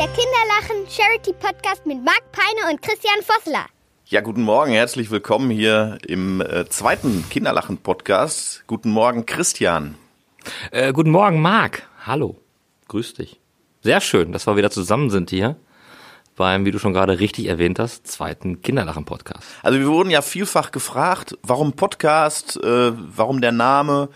Der 0.00 0.08
Kinderlachen 0.08 0.88
Charity 0.88 1.34
Podcast 1.34 1.84
mit 1.84 2.02
Marc 2.02 2.22
Peine 2.32 2.70
und 2.70 2.80
Christian 2.80 3.20
Vossler. 3.22 3.66
Ja, 4.06 4.22
guten 4.22 4.40
Morgen, 4.40 4.72
herzlich 4.72 5.10
willkommen 5.10 5.50
hier 5.50 5.98
im 6.06 6.40
äh, 6.40 6.66
zweiten 6.70 7.28
Kinderlachen 7.28 7.76
Podcast. 7.76 8.64
Guten 8.66 8.92
Morgen, 8.92 9.26
Christian. 9.26 9.96
Äh, 10.70 10.94
guten 10.94 11.10
Morgen, 11.10 11.42
Marc. 11.42 11.86
Hallo. 12.06 12.38
Grüß 12.88 13.12
dich. 13.12 13.40
Sehr 13.82 14.00
schön, 14.00 14.32
dass 14.32 14.46
wir 14.46 14.56
wieder 14.56 14.70
zusammen 14.70 15.10
sind 15.10 15.28
hier 15.28 15.56
beim, 16.40 16.64
wie 16.64 16.70
du 16.70 16.78
schon 16.78 16.94
gerade 16.94 17.20
richtig 17.20 17.48
erwähnt 17.48 17.78
hast, 17.78 18.06
zweiten 18.06 18.62
Kinderlachen-Podcast. 18.62 19.46
Also 19.62 19.78
wir 19.78 19.88
wurden 19.88 20.08
ja 20.08 20.22
vielfach 20.22 20.70
gefragt, 20.70 21.36
warum 21.42 21.74
Podcast, 21.74 22.56
äh, 22.64 22.92
warum 22.94 23.42
der 23.42 23.52
Name. 23.52 24.08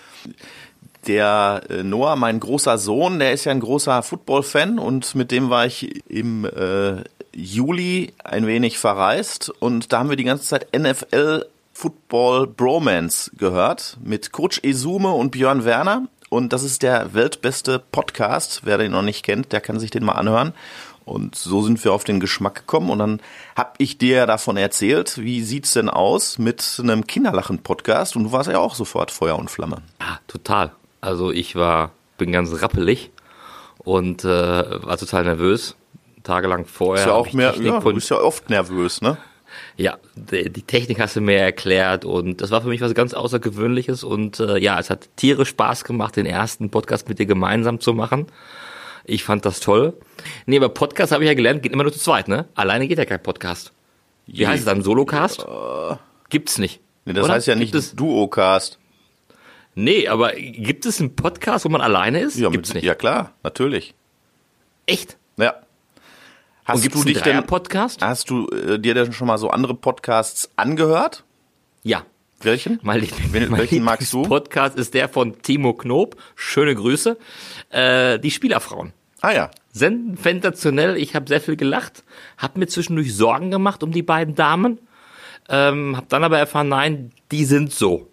Der 1.07 1.63
äh, 1.69 1.83
Noah, 1.83 2.17
mein 2.17 2.41
großer 2.41 2.79
Sohn, 2.79 3.19
der 3.19 3.33
ist 3.33 3.45
ja 3.45 3.53
ein 3.53 3.61
großer 3.61 4.03
Football-Fan 4.03 4.79
und 4.79 5.15
mit 5.15 5.31
dem 5.31 5.51
war 5.51 5.67
ich 5.67 6.03
im 6.09 6.45
äh, 6.45 7.05
Juli 7.35 8.13
ein 8.23 8.47
wenig 8.47 8.79
verreist 8.79 9.51
und 9.61 9.93
da 9.93 9.99
haben 9.99 10.09
wir 10.09 10.17
die 10.17 10.25
ganze 10.25 10.45
Zeit 10.45 10.69
NFL 10.77 11.47
Football 11.73 12.47
Bromance 12.47 13.31
gehört 13.37 13.99
mit 14.03 14.33
Coach 14.33 14.61
Esume 14.63 15.11
und 15.11 15.33
Björn 15.33 15.65
Werner 15.65 16.07
und 16.31 16.53
das 16.53 16.63
ist 16.63 16.83
der 16.83 17.13
weltbeste 17.15 17.79
Podcast. 17.79 18.63
Wer 18.65 18.79
den 18.79 18.93
noch 18.93 19.03
nicht 19.03 19.25
kennt, 19.25 19.53
der 19.53 19.61
kann 19.61 19.79
sich 19.79 19.91
den 19.91 20.05
mal 20.05 20.13
anhören. 20.13 20.55
Und 21.05 21.35
so 21.37 21.63
sind 21.63 21.85
wir 21.85 21.93
auf 21.93 22.05
den 22.05 22.19
Geschmack 22.19 22.55
gekommen 22.55 22.89
und 22.89 22.99
dann 22.99 23.21
hab 23.57 23.75
ich 23.79 23.99
dir 23.99 24.25
davon 24.25 24.57
erzählt, 24.57 25.19
wie 25.19 25.43
sieht's 25.43 25.75
denn 25.75 25.91
aus 25.91 26.39
mit 26.39 26.81
einem 26.83 27.07
Kinderlachen-Podcast 27.07 28.17
und 28.17 28.25
du 28.25 28.33
warst 28.33 28.49
ja 28.49 28.59
auch 28.59 28.75
sofort 28.75 29.11
Feuer 29.11 29.39
und 29.39 29.51
Flamme. 29.51 29.83
Ja, 30.01 30.19
total. 30.27 30.73
Also 31.05 31.31
ich 31.31 31.55
war, 31.55 31.93
bin 32.17 32.33
ganz 32.33 32.63
rappelig 32.63 33.11
und 33.79 34.25
äh, 34.25 34.29
war 34.29 34.97
total 34.97 35.25
nervös. 35.25 35.77
Tagelang 36.23 36.65
vorher. 36.65 37.05
Ist 37.05 37.09
ja 37.09 37.15
auch 37.15 37.31
mehr, 37.35 37.55
ja, 37.61 37.79
du 37.79 37.93
bist 37.93 38.09
ja 38.09 38.19
oft 38.19 38.49
nervös, 38.49 39.03
ne? 39.03 39.19
Ja, 39.77 39.99
die, 40.15 40.51
die 40.51 40.63
Technik 40.63 40.99
hast 41.01 41.17
du 41.17 41.21
mir 41.21 41.37
erklärt 41.37 42.07
und 42.07 42.41
das 42.41 42.51
war 42.51 42.63
für 42.63 42.69
mich 42.69 42.81
was 42.81 42.95
ganz 42.95 43.13
Außergewöhnliches 43.13 44.03
und 44.03 44.41
äh, 44.41 44.59
ja, 44.59 44.81
es 44.81 44.89
hat 44.89 45.11
tierisch 45.17 45.51
Spaß 45.51 45.85
gemacht, 45.85 46.17
den 46.17 46.25
ersten 46.25 46.71
Podcast 46.71 47.07
mit 47.07 47.19
dir 47.19 47.27
gemeinsam 47.27 47.81
zu 47.81 47.93
machen. 47.93 48.27
Ich 49.05 49.25
fand 49.25 49.45
das 49.45 49.61
toll. 49.61 49.93
Nee, 50.47 50.57
aber 50.57 50.71
Podcast 50.71 51.13
habe 51.13 51.23
ich 51.23 51.29
ja 51.29 51.35
gelernt, 51.35 51.63
geht 51.63 51.73
immer 51.73 51.83
nur 51.83 51.93
zu 51.93 51.99
zweit, 51.99 52.29
ne? 52.29 52.47
Alleine 52.55 52.89
geht 52.89 52.97
ja 52.97 53.05
kein 53.05 53.23
Podcast. 53.23 53.75
Wie 54.27 54.39
Je 54.39 54.47
heißt 54.47 54.61
es 54.61 54.65
dann? 54.65 54.81
Solocast? 54.81 55.45
Ja. 55.47 55.99
Gibt's 56.31 56.57
nicht. 56.57 56.81
Nee, 57.05 57.13
das 57.13 57.27
Oder? 57.27 57.35
heißt 57.35 57.47
ja 57.47 57.55
nicht 57.57 58.01
Duocast. 58.01 58.79
Nee, 59.75 60.09
aber 60.09 60.33
gibt 60.35 60.87
es 60.87 61.01
einen 61.01 61.17
Podcast, 61.17 61.65
wo 61.65 61.69
man 61.69 61.81
alleine 61.81 62.21
ist? 62.21 62.39
Ja, 62.39 62.49
Gibt's 62.49 62.71
mit, 62.71 62.77
nicht. 62.77 62.85
ja 62.85 62.95
klar, 62.95 63.33
natürlich. 63.43 63.95
Echt? 64.87 65.17
Ja. 65.37 65.55
Hast 66.65 66.85
Und 66.85 66.95
du 66.95 67.05
dich 67.05 67.21
denn 67.21 67.45
Podcast? 67.45 68.01
Hast 68.03 68.31
du 68.31 68.49
äh, 68.49 68.79
dir 68.79 68.95
denn 68.95 69.13
schon 69.13 69.27
mal 69.27 69.39
so 69.39 69.51
andere 69.51 69.75
Podcasts 69.75 70.51
angehört? 70.57 71.25
Ja. 71.83 72.05
Welchen? 72.41 72.79
Mein, 72.83 73.01
Liebling, 73.01 73.51
mein 73.51 73.59
welchen 73.59 73.83
magst 73.83 74.13
du? 74.13 74.23
Podcast 74.23 74.79
ist 74.79 74.95
der 74.95 75.09
von 75.09 75.41
Timo 75.43 75.73
Knob. 75.75 76.17
Schöne 76.35 76.75
Grüße. 76.75 77.17
Äh, 77.71 78.19
die 78.19 78.31
Spielerfrauen. 78.31 78.93
Ah 79.21 79.33
ja. 79.33 79.51
Sensationell. 79.73 80.97
Ich 80.97 81.15
habe 81.15 81.27
sehr 81.27 81.41
viel 81.41 81.57
gelacht, 81.57 82.05
habe 82.37 82.61
mir 82.61 82.67
zwischendurch 82.67 83.15
Sorgen 83.15 83.51
gemacht 83.51 83.83
um 83.83 83.91
die 83.91 84.03
beiden 84.03 84.35
Damen, 84.35 84.79
ähm, 85.49 85.97
habe 85.97 86.07
dann 86.09 86.23
aber 86.23 86.39
erfahren, 86.39 86.69
nein, 86.69 87.13
die 87.33 87.45
sind 87.45 87.73
so. 87.73 88.09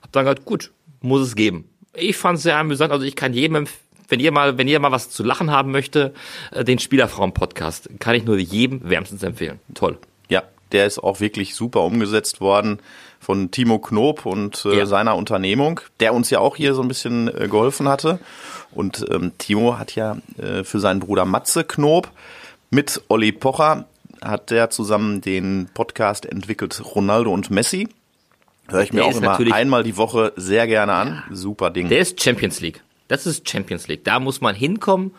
Hab 0.00 0.12
dann 0.12 0.24
gesagt, 0.24 0.44
gut, 0.44 0.72
muss 1.02 1.22
es 1.22 1.36
geben. 1.36 1.68
Ich 1.94 2.16
fand 2.16 2.38
es 2.38 2.44
sehr 2.44 2.56
amüsant. 2.56 2.92
Also 2.92 3.04
ich 3.04 3.16
kann 3.16 3.34
jedem, 3.34 3.66
wenn 4.08 4.20
ihr 4.20 4.32
mal, 4.32 4.58
wenn 4.58 4.68
ihr 4.68 4.80
mal 4.80 4.92
was 4.92 5.10
zu 5.10 5.22
lachen 5.22 5.50
haben 5.50 5.70
möchte, 5.70 6.14
äh, 6.52 6.64
den 6.64 6.78
Spielerfrauen-Podcast 6.78 7.90
kann 7.98 8.14
ich 8.14 8.24
nur 8.24 8.38
jedem 8.38 8.88
wärmstens 8.88 9.22
empfehlen. 9.22 9.60
Toll. 9.74 9.98
Ja, 10.28 10.42
der 10.72 10.86
ist 10.86 10.98
auch 10.98 11.20
wirklich 11.20 11.54
super 11.54 11.82
umgesetzt 11.82 12.40
worden 12.40 12.78
von 13.20 13.50
Timo 13.50 13.78
Knob 13.78 14.26
und 14.26 14.64
äh, 14.64 14.78
ja. 14.78 14.86
seiner 14.86 15.16
Unternehmung, 15.16 15.80
der 16.00 16.12
uns 16.14 16.30
ja 16.30 16.40
auch 16.40 16.56
hier 16.56 16.74
so 16.74 16.82
ein 16.82 16.88
bisschen 16.88 17.28
äh, 17.28 17.48
geholfen 17.48 17.88
hatte. 17.88 18.18
Und 18.72 19.04
ähm, 19.10 19.32
Timo 19.38 19.78
hat 19.78 19.94
ja 19.94 20.16
äh, 20.38 20.64
für 20.64 20.80
seinen 20.80 21.00
Bruder 21.00 21.24
Matze 21.24 21.62
Knob 21.62 22.10
mit 22.70 23.02
Olli 23.08 23.32
Pocher 23.32 23.84
hat 24.22 24.50
der 24.50 24.70
zusammen 24.70 25.20
den 25.20 25.68
Podcast 25.74 26.26
entwickelt 26.26 26.80
Ronaldo 26.94 27.32
und 27.32 27.50
Messi. 27.50 27.88
Höre 28.72 28.82
ich 28.82 28.92
mir 28.92 29.04
auch 29.04 29.16
immer 29.16 29.38
einmal 29.54 29.82
die 29.82 29.96
Woche 29.96 30.32
sehr 30.36 30.66
gerne 30.66 30.92
an. 30.92 31.22
Ja. 31.28 31.36
Super 31.36 31.70
Ding. 31.70 31.88
Der 31.88 32.00
ist 32.00 32.22
Champions 32.22 32.60
League. 32.60 32.82
Das 33.08 33.26
ist 33.26 33.48
Champions 33.48 33.88
League. 33.88 34.04
Da 34.04 34.20
muss 34.20 34.40
man 34.40 34.54
hinkommen. 34.54 35.12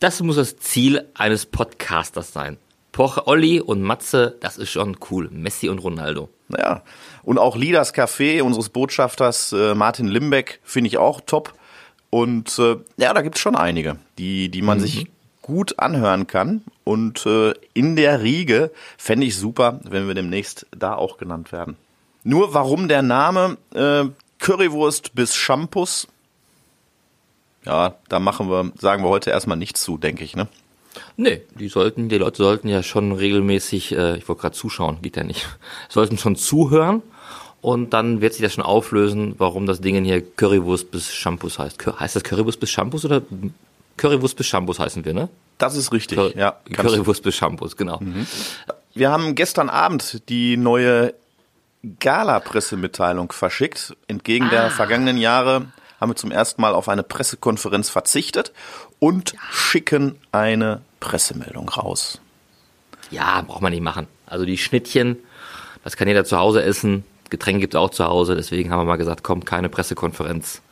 Das 0.00 0.22
muss 0.22 0.36
das 0.36 0.58
Ziel 0.58 1.04
eines 1.14 1.46
Podcasters 1.46 2.32
sein. 2.32 2.56
Poch, 2.92 3.26
Olli 3.26 3.60
und 3.60 3.82
Matze, 3.82 4.36
das 4.40 4.56
ist 4.56 4.70
schon 4.70 4.96
cool. 5.10 5.28
Messi 5.30 5.68
und 5.68 5.78
Ronaldo. 5.78 6.28
Ja, 6.56 6.82
und 7.22 7.38
auch 7.38 7.56
Lidas 7.56 7.94
Café 7.94 8.42
unseres 8.42 8.70
Botschafters 8.70 9.52
äh, 9.52 9.74
Martin 9.74 10.08
Limbeck 10.08 10.60
finde 10.64 10.88
ich 10.88 10.98
auch 10.98 11.20
top. 11.20 11.54
Und 12.10 12.58
äh, 12.58 12.76
ja, 12.96 13.12
da 13.12 13.22
gibt 13.22 13.36
es 13.36 13.40
schon 13.40 13.54
einige, 13.54 13.98
die, 14.16 14.48
die 14.48 14.62
man 14.62 14.78
mhm. 14.78 14.82
sich 14.82 15.06
gut 15.42 15.78
anhören 15.78 16.26
kann. 16.26 16.62
Und 16.84 17.26
äh, 17.26 17.54
in 17.74 17.96
der 17.96 18.22
Riege 18.22 18.70
fände 18.96 19.26
ich 19.26 19.36
super, 19.36 19.80
wenn 19.84 20.06
wir 20.06 20.14
demnächst 20.14 20.66
da 20.76 20.94
auch 20.94 21.18
genannt 21.18 21.52
werden. 21.52 21.76
Nur 22.28 22.52
warum 22.52 22.88
der 22.88 23.00
Name 23.00 23.56
äh, 23.72 24.04
Currywurst 24.38 25.14
bis 25.14 25.34
Shampoos? 25.34 26.08
Ja, 27.64 27.94
da 28.10 28.20
machen 28.20 28.50
wir, 28.50 28.70
sagen 28.78 29.02
wir 29.02 29.08
heute 29.08 29.30
erstmal 29.30 29.56
nichts 29.56 29.80
zu, 29.80 29.96
denke 29.96 30.24
ich, 30.24 30.36
ne? 30.36 30.46
Nee, 31.16 31.40
die 31.58 31.68
sollten, 31.68 32.10
die 32.10 32.18
Leute 32.18 32.36
sollten 32.36 32.68
ja 32.68 32.82
schon 32.82 33.12
regelmäßig, 33.12 33.92
äh, 33.92 34.18
ich 34.18 34.28
wollte 34.28 34.42
gerade 34.42 34.54
zuschauen, 34.54 34.98
geht 35.00 35.16
ja 35.16 35.24
nicht, 35.24 35.48
sollten 35.88 36.18
schon 36.18 36.36
zuhören 36.36 37.00
und 37.62 37.94
dann 37.94 38.20
wird 38.20 38.34
sich 38.34 38.42
das 38.42 38.52
schon 38.52 38.64
auflösen, 38.64 39.34
warum 39.38 39.64
das 39.64 39.80
Ding 39.80 40.04
hier 40.04 40.20
Currywurst 40.20 40.90
bis 40.90 41.14
Shampoos 41.14 41.58
heißt. 41.58 41.78
Heißt 41.98 42.14
das 42.14 42.24
Currywurst 42.24 42.60
bis 42.60 42.68
Shampoos 42.68 43.06
oder 43.06 43.22
Currywurst 43.96 44.36
bis 44.36 44.46
Shampoos 44.46 44.78
heißen 44.78 45.02
wir, 45.06 45.14
ne? 45.14 45.30
Das 45.56 45.76
ist 45.76 45.92
richtig, 45.92 46.18
Cur 46.18 46.36
ja. 46.36 46.58
Currywurst 46.74 47.22
bis 47.22 47.36
Shampoos, 47.36 47.78
genau. 47.78 48.00
Mhm. 48.00 48.26
Wir 48.92 49.10
haben 49.10 49.34
gestern 49.34 49.70
Abend 49.70 50.28
die 50.28 50.58
neue 50.58 51.14
Gala-Pressemitteilung 52.00 53.32
verschickt. 53.32 53.96
Entgegen 54.06 54.46
ah. 54.46 54.50
der 54.50 54.70
vergangenen 54.70 55.18
Jahre 55.18 55.66
haben 56.00 56.10
wir 56.10 56.16
zum 56.16 56.30
ersten 56.30 56.60
Mal 56.60 56.74
auf 56.74 56.88
eine 56.88 57.02
Pressekonferenz 57.02 57.90
verzichtet 57.90 58.52
und 58.98 59.32
ja. 59.32 59.38
schicken 59.50 60.16
eine 60.32 60.82
Pressemeldung 61.00 61.68
raus. 61.68 62.20
Ja, 63.10 63.42
braucht 63.42 63.62
man 63.62 63.72
nicht 63.72 63.82
machen. 63.82 64.06
Also 64.26 64.44
die 64.44 64.58
Schnittchen, 64.58 65.16
das 65.84 65.96
kann 65.96 66.08
jeder 66.08 66.24
zu 66.24 66.38
Hause 66.38 66.62
essen. 66.62 67.04
Getränke 67.30 67.60
gibt 67.60 67.74
es 67.74 67.80
auch 67.80 67.90
zu 67.90 68.04
Hause. 68.04 68.36
Deswegen 68.36 68.70
haben 68.70 68.80
wir 68.80 68.84
mal 68.84 68.96
gesagt, 68.96 69.22
komm, 69.22 69.44
keine 69.44 69.68
Pressekonferenz. 69.68 70.62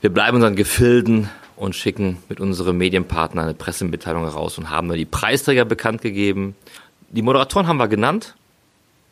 Wir 0.00 0.10
bleiben 0.10 0.36
unseren 0.36 0.56
Gefilden 0.56 1.28
und 1.56 1.74
schicken 1.74 2.18
mit 2.28 2.40
unserem 2.40 2.78
Medienpartner 2.78 3.42
eine 3.42 3.54
Pressemitteilung 3.54 4.24
raus 4.26 4.58
und 4.58 4.70
haben 4.70 4.86
nur 4.86 4.96
die 4.96 5.04
Preisträger 5.04 5.64
bekannt 5.64 6.02
gegeben. 6.02 6.54
Die 7.10 7.22
Moderatoren 7.22 7.66
haben 7.66 7.78
wir 7.78 7.88
genannt. 7.88 8.34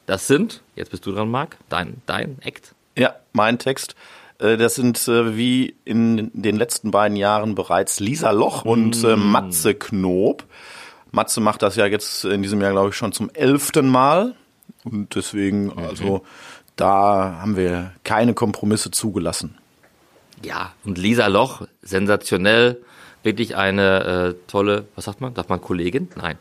Das 0.07 0.27
sind, 0.27 0.63
jetzt 0.77 0.91
bist 0.91 1.05
du 1.07 1.13
dran, 1.13 1.31
Marc, 1.31 1.57
dein, 1.69 2.01
dein 2.07 2.39
Act. 2.43 2.75
Ja, 2.97 3.17
mein 3.33 3.59
Text. 3.59 3.97
Äh, 4.39 4.57
das 4.57 4.75
sind 4.75 5.07
äh, 5.09 5.37
wie 5.37 5.75
in 5.85 6.31
den 6.33 6.57
letzten 6.57 6.91
beiden 6.91 7.17
Jahren 7.17 7.55
bereits 7.55 8.01
Lisa 8.01 8.31
Loch 8.31 8.65
und 8.65 9.03
äh, 9.05 9.17
mm. 9.17 9.31
Matze 9.31 9.75
Knob. 9.75 10.45
Matze 11.11 11.41
macht 11.41 11.63
das 11.63 11.77
ja 11.77 11.87
jetzt 11.87 12.25
in 12.25 12.43
diesem 12.43 12.61
Jahr, 12.61 12.73
glaube 12.73 12.91
ich, 12.91 12.97
schon 12.97 13.13
zum 13.13 13.31
elften 13.31 13.89
Mal. 13.89 14.35
Und 14.85 15.15
deswegen, 15.15 15.67
mhm. 15.67 15.79
also 15.79 16.23
da 16.77 17.39
haben 17.41 17.57
wir 17.57 17.93
keine 18.05 18.35
Kompromisse 18.35 18.91
zugelassen. 18.91 19.57
Ja, 20.45 20.73
und 20.85 20.99
Lisa 20.99 21.27
Loch, 21.29 21.63
sensationell, 21.83 22.83
wirklich 23.23 23.57
eine 23.57 24.05
äh, 24.05 24.35
tolle, 24.47 24.87
was 24.95 25.07
sagt 25.07 25.21
man? 25.21 25.35
Darf 25.35 25.49
man 25.49 25.61
Kollegin? 25.61 26.09
Nein. 26.17 26.39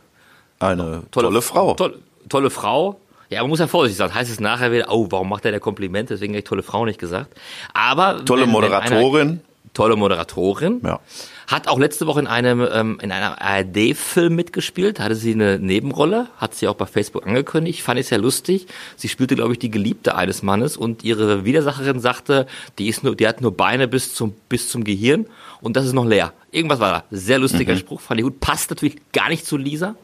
Eine 0.60 1.04
tolle, 1.12 1.28
tolle 1.28 1.42
Frau. 1.42 1.74
Tolle, 1.76 2.00
tolle 2.28 2.50
Frau, 2.50 3.00
ja, 3.30 3.42
man 3.42 3.50
muss 3.50 3.60
ja 3.60 3.68
vorsichtig 3.68 3.98
sein. 3.98 4.14
Heißt 4.14 4.32
es 4.32 4.40
nachher 4.40 4.72
wieder, 4.72 4.92
oh, 4.92 5.08
warum 5.10 5.30
macht 5.30 5.46
er 5.46 5.52
der 5.52 5.60
Komplimente? 5.60 6.14
Deswegen 6.14 6.34
habe 6.34 6.40
ich 6.40 6.46
tolle 6.46 6.64
Frau 6.64 6.86
nicht 6.86 7.00
gesagt. 7.00 7.34
Aber. 7.74 8.24
Tolle 8.26 8.44
wenn, 8.44 8.50
Moderatorin. 8.52 9.14
Wenn 9.14 9.28
einer, 9.30 9.40
tolle 9.76 9.96
Moderatorin. 9.96 10.82
Ja. 10.84 11.00
Hat 11.48 11.68
auch 11.68 11.78
letzte 11.78 12.08
Woche 12.08 12.22
in 12.22 12.28
einem 12.28 12.68
ähm, 12.72 12.98
in 13.02 13.12
einem 13.12 13.36
ARD-Film 13.38 14.36
mitgespielt, 14.36 15.00
hatte 15.00 15.16
sie 15.16 15.34
eine 15.34 15.60
Nebenrolle, 15.60 16.28
hat 16.38 16.56
sie 16.56 16.68
auch 16.68 16.74
bei 16.74 16.88
Facebook 16.88 17.28
angekündigt, 17.28 17.84
fand 17.84 18.00
ich 18.00 18.08
sehr 18.08 18.18
lustig. 18.18 18.66
Sie 18.96 19.10
spielte, 19.10 19.36
glaube 19.36 19.54
ich, 19.54 19.60
die 19.60 19.70
Geliebte 19.70 20.16
eines 20.16 20.42
Mannes 20.42 20.76
und 20.76 21.04
ihre 21.04 21.46
Widersacherin 21.46 22.00
sagte, 22.00 22.48
die 22.80 22.88
ist 22.88 23.04
nur, 23.04 23.16
die 23.16 23.28
hat 23.28 23.42
nur 23.42 23.56
Beine 23.56 23.88
bis 23.88 24.16
zum 24.16 24.34
bis 24.50 24.70
zum 24.70 24.84
Gehirn 24.84 25.28
und 25.62 25.76
das 25.76 25.86
ist 25.86 25.94
noch 25.94 26.06
leer. 26.06 26.34
Irgendwas 26.52 26.80
war 26.80 26.92
da. 26.92 27.04
Sehr 27.12 27.38
lustiger 27.38 27.74
mhm. 27.74 27.80
Spruch, 27.80 28.02
fand 28.02 28.20
ich 28.20 28.24
gut. 28.24 28.40
Passt 28.40 28.72
natürlich 28.72 28.98
gar 29.12 29.30
nicht 29.30 29.46
zu 29.46 29.58
Lisa. 29.58 29.96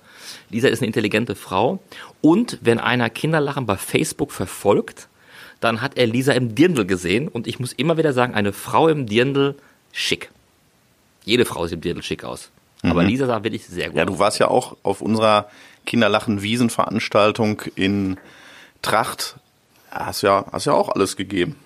Lisa 0.49 0.67
ist 0.67 0.79
eine 0.79 0.87
intelligente 0.87 1.35
Frau. 1.35 1.79
Und 2.21 2.57
wenn 2.61 2.79
einer 2.79 3.09
Kinderlachen 3.09 3.65
bei 3.65 3.77
Facebook 3.77 4.31
verfolgt, 4.31 5.07
dann 5.59 5.81
hat 5.81 5.97
er 5.97 6.07
Lisa 6.07 6.33
im 6.33 6.55
Dirndl 6.55 6.85
gesehen. 6.85 7.27
Und 7.27 7.47
ich 7.47 7.59
muss 7.59 7.73
immer 7.73 7.97
wieder 7.97 8.13
sagen, 8.13 8.33
eine 8.33 8.53
Frau 8.53 8.87
im 8.87 9.05
Dirndl 9.05 9.55
schick. 9.91 10.31
Jede 11.23 11.45
Frau 11.45 11.67
sieht 11.67 11.75
im 11.75 11.81
Dirndl 11.81 12.03
schick 12.03 12.23
aus. 12.23 12.49
Aber 12.83 13.03
Lisa 13.03 13.27
sah 13.27 13.43
wirklich 13.43 13.67
sehr 13.67 13.89
gut 13.89 13.97
Ja, 13.97 14.05
du 14.05 14.17
warst 14.17 14.39
ja 14.39 14.47
auch 14.47 14.75
auf 14.81 15.01
unserer 15.01 15.49
Kinderlachen-Wiesen-Veranstaltung 15.85 17.61
in 17.75 18.17
Tracht. 18.81 19.35
Hast 19.91 20.23
ja, 20.23 20.45
hast 20.51 20.65
ja 20.65 20.73
auch 20.73 20.89
alles 20.89 21.15
gegeben. 21.15 21.57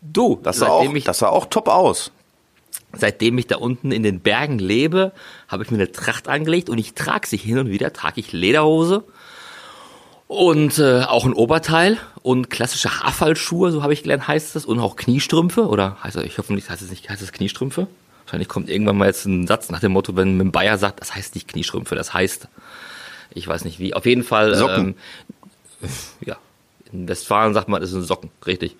Du, 0.00 0.40
Das 0.42 0.56
sah, 0.56 0.66
auch, 0.66 0.92
das 1.04 1.18
sah 1.20 1.28
auch 1.28 1.46
top 1.46 1.68
aus. 1.68 2.10
Seitdem 2.92 3.38
ich 3.38 3.46
da 3.46 3.56
unten 3.56 3.92
in 3.92 4.02
den 4.02 4.20
Bergen 4.20 4.58
lebe, 4.58 5.12
habe 5.48 5.62
ich 5.62 5.70
mir 5.70 5.78
eine 5.78 5.92
Tracht 5.92 6.28
angelegt 6.28 6.68
und 6.68 6.78
ich 6.78 6.94
trage 6.94 7.26
sie 7.26 7.36
hin 7.36 7.58
und 7.58 7.70
wieder, 7.70 7.92
trage 7.92 8.20
ich 8.20 8.32
Lederhose 8.32 9.04
und 10.26 10.78
äh, 10.78 11.02
auch 11.02 11.24
ein 11.24 11.32
Oberteil 11.32 11.98
und 12.22 12.50
klassische 12.50 13.00
Haarfallschuhe, 13.00 13.70
so 13.72 13.82
habe 13.82 13.92
ich 13.92 14.02
gelernt, 14.02 14.28
heißt 14.28 14.54
das, 14.54 14.64
und 14.64 14.78
auch 14.80 14.96
Kniestrümpfe 14.96 15.66
oder 15.66 15.98
heißt 16.02 16.16
das, 16.16 16.24
ich 16.24 16.38
hoffe 16.38 16.54
nicht, 16.54 16.70
heißt 16.70 16.82
es 16.82 16.90
nicht, 16.90 17.08
heißt 17.10 17.22
es 17.22 17.32
Kniestrümpfe? 17.32 17.86
Wahrscheinlich 18.24 18.48
kommt 18.48 18.70
irgendwann 18.70 18.96
mal 18.96 19.06
jetzt 19.06 19.26
ein 19.26 19.46
Satz 19.46 19.70
nach 19.70 19.80
dem 19.80 19.92
Motto, 19.92 20.16
wenn 20.16 20.38
ein 20.38 20.52
Bayer 20.52 20.78
sagt, 20.78 21.00
das 21.00 21.14
heißt 21.14 21.34
nicht 21.34 21.48
Kniestrümpfe, 21.48 21.94
das 21.94 22.14
heißt, 22.14 22.48
ich 23.34 23.46
weiß 23.46 23.64
nicht 23.64 23.78
wie, 23.78 23.94
auf 23.94 24.06
jeden 24.06 24.22
Fall, 24.22 24.54
Socken. 24.54 24.94
Ähm, 25.82 25.88
ja, 26.24 26.36
in 26.92 27.08
Westfalen 27.08 27.54
sagt 27.54 27.68
man, 27.68 27.80
das 27.80 27.90
sind 27.90 28.02
Socken, 28.02 28.30
richtig. 28.46 28.76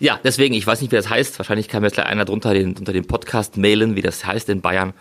Ja, 0.00 0.18
deswegen, 0.22 0.54
ich 0.54 0.66
weiß 0.66 0.80
nicht, 0.80 0.92
wie 0.92 0.96
das 0.96 1.08
heißt. 1.10 1.38
Wahrscheinlich 1.38 1.68
kann 1.68 1.80
mir 1.82 1.88
jetzt 1.88 1.94
gleich 1.94 2.06
einer 2.06 2.24
drunter 2.24 2.54
den, 2.54 2.76
unter 2.76 2.92
dem 2.92 3.06
Podcast 3.06 3.56
mailen, 3.56 3.96
wie 3.96 4.02
das 4.02 4.24
heißt 4.24 4.48
in 4.48 4.60
Bayern. 4.60 4.92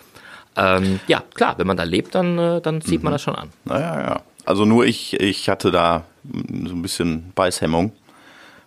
Ähm, 0.55 0.99
ja, 1.07 1.23
klar, 1.35 1.57
wenn 1.59 1.67
man 1.67 1.77
da 1.77 1.83
lebt, 1.83 2.15
dann, 2.15 2.37
äh, 2.39 2.61
dann 2.61 2.81
sieht 2.81 3.03
man 3.03 3.13
das 3.13 3.21
schon 3.21 3.35
an. 3.35 3.49
Naja, 3.65 4.01
ja. 4.01 4.21
Also 4.45 4.65
nur 4.65 4.85
ich, 4.85 5.19
ich 5.19 5.49
hatte 5.49 5.69
da 5.71 6.03
so 6.23 6.73
ein 6.73 6.81
bisschen 6.81 7.31
Beißhemmung, 7.35 7.91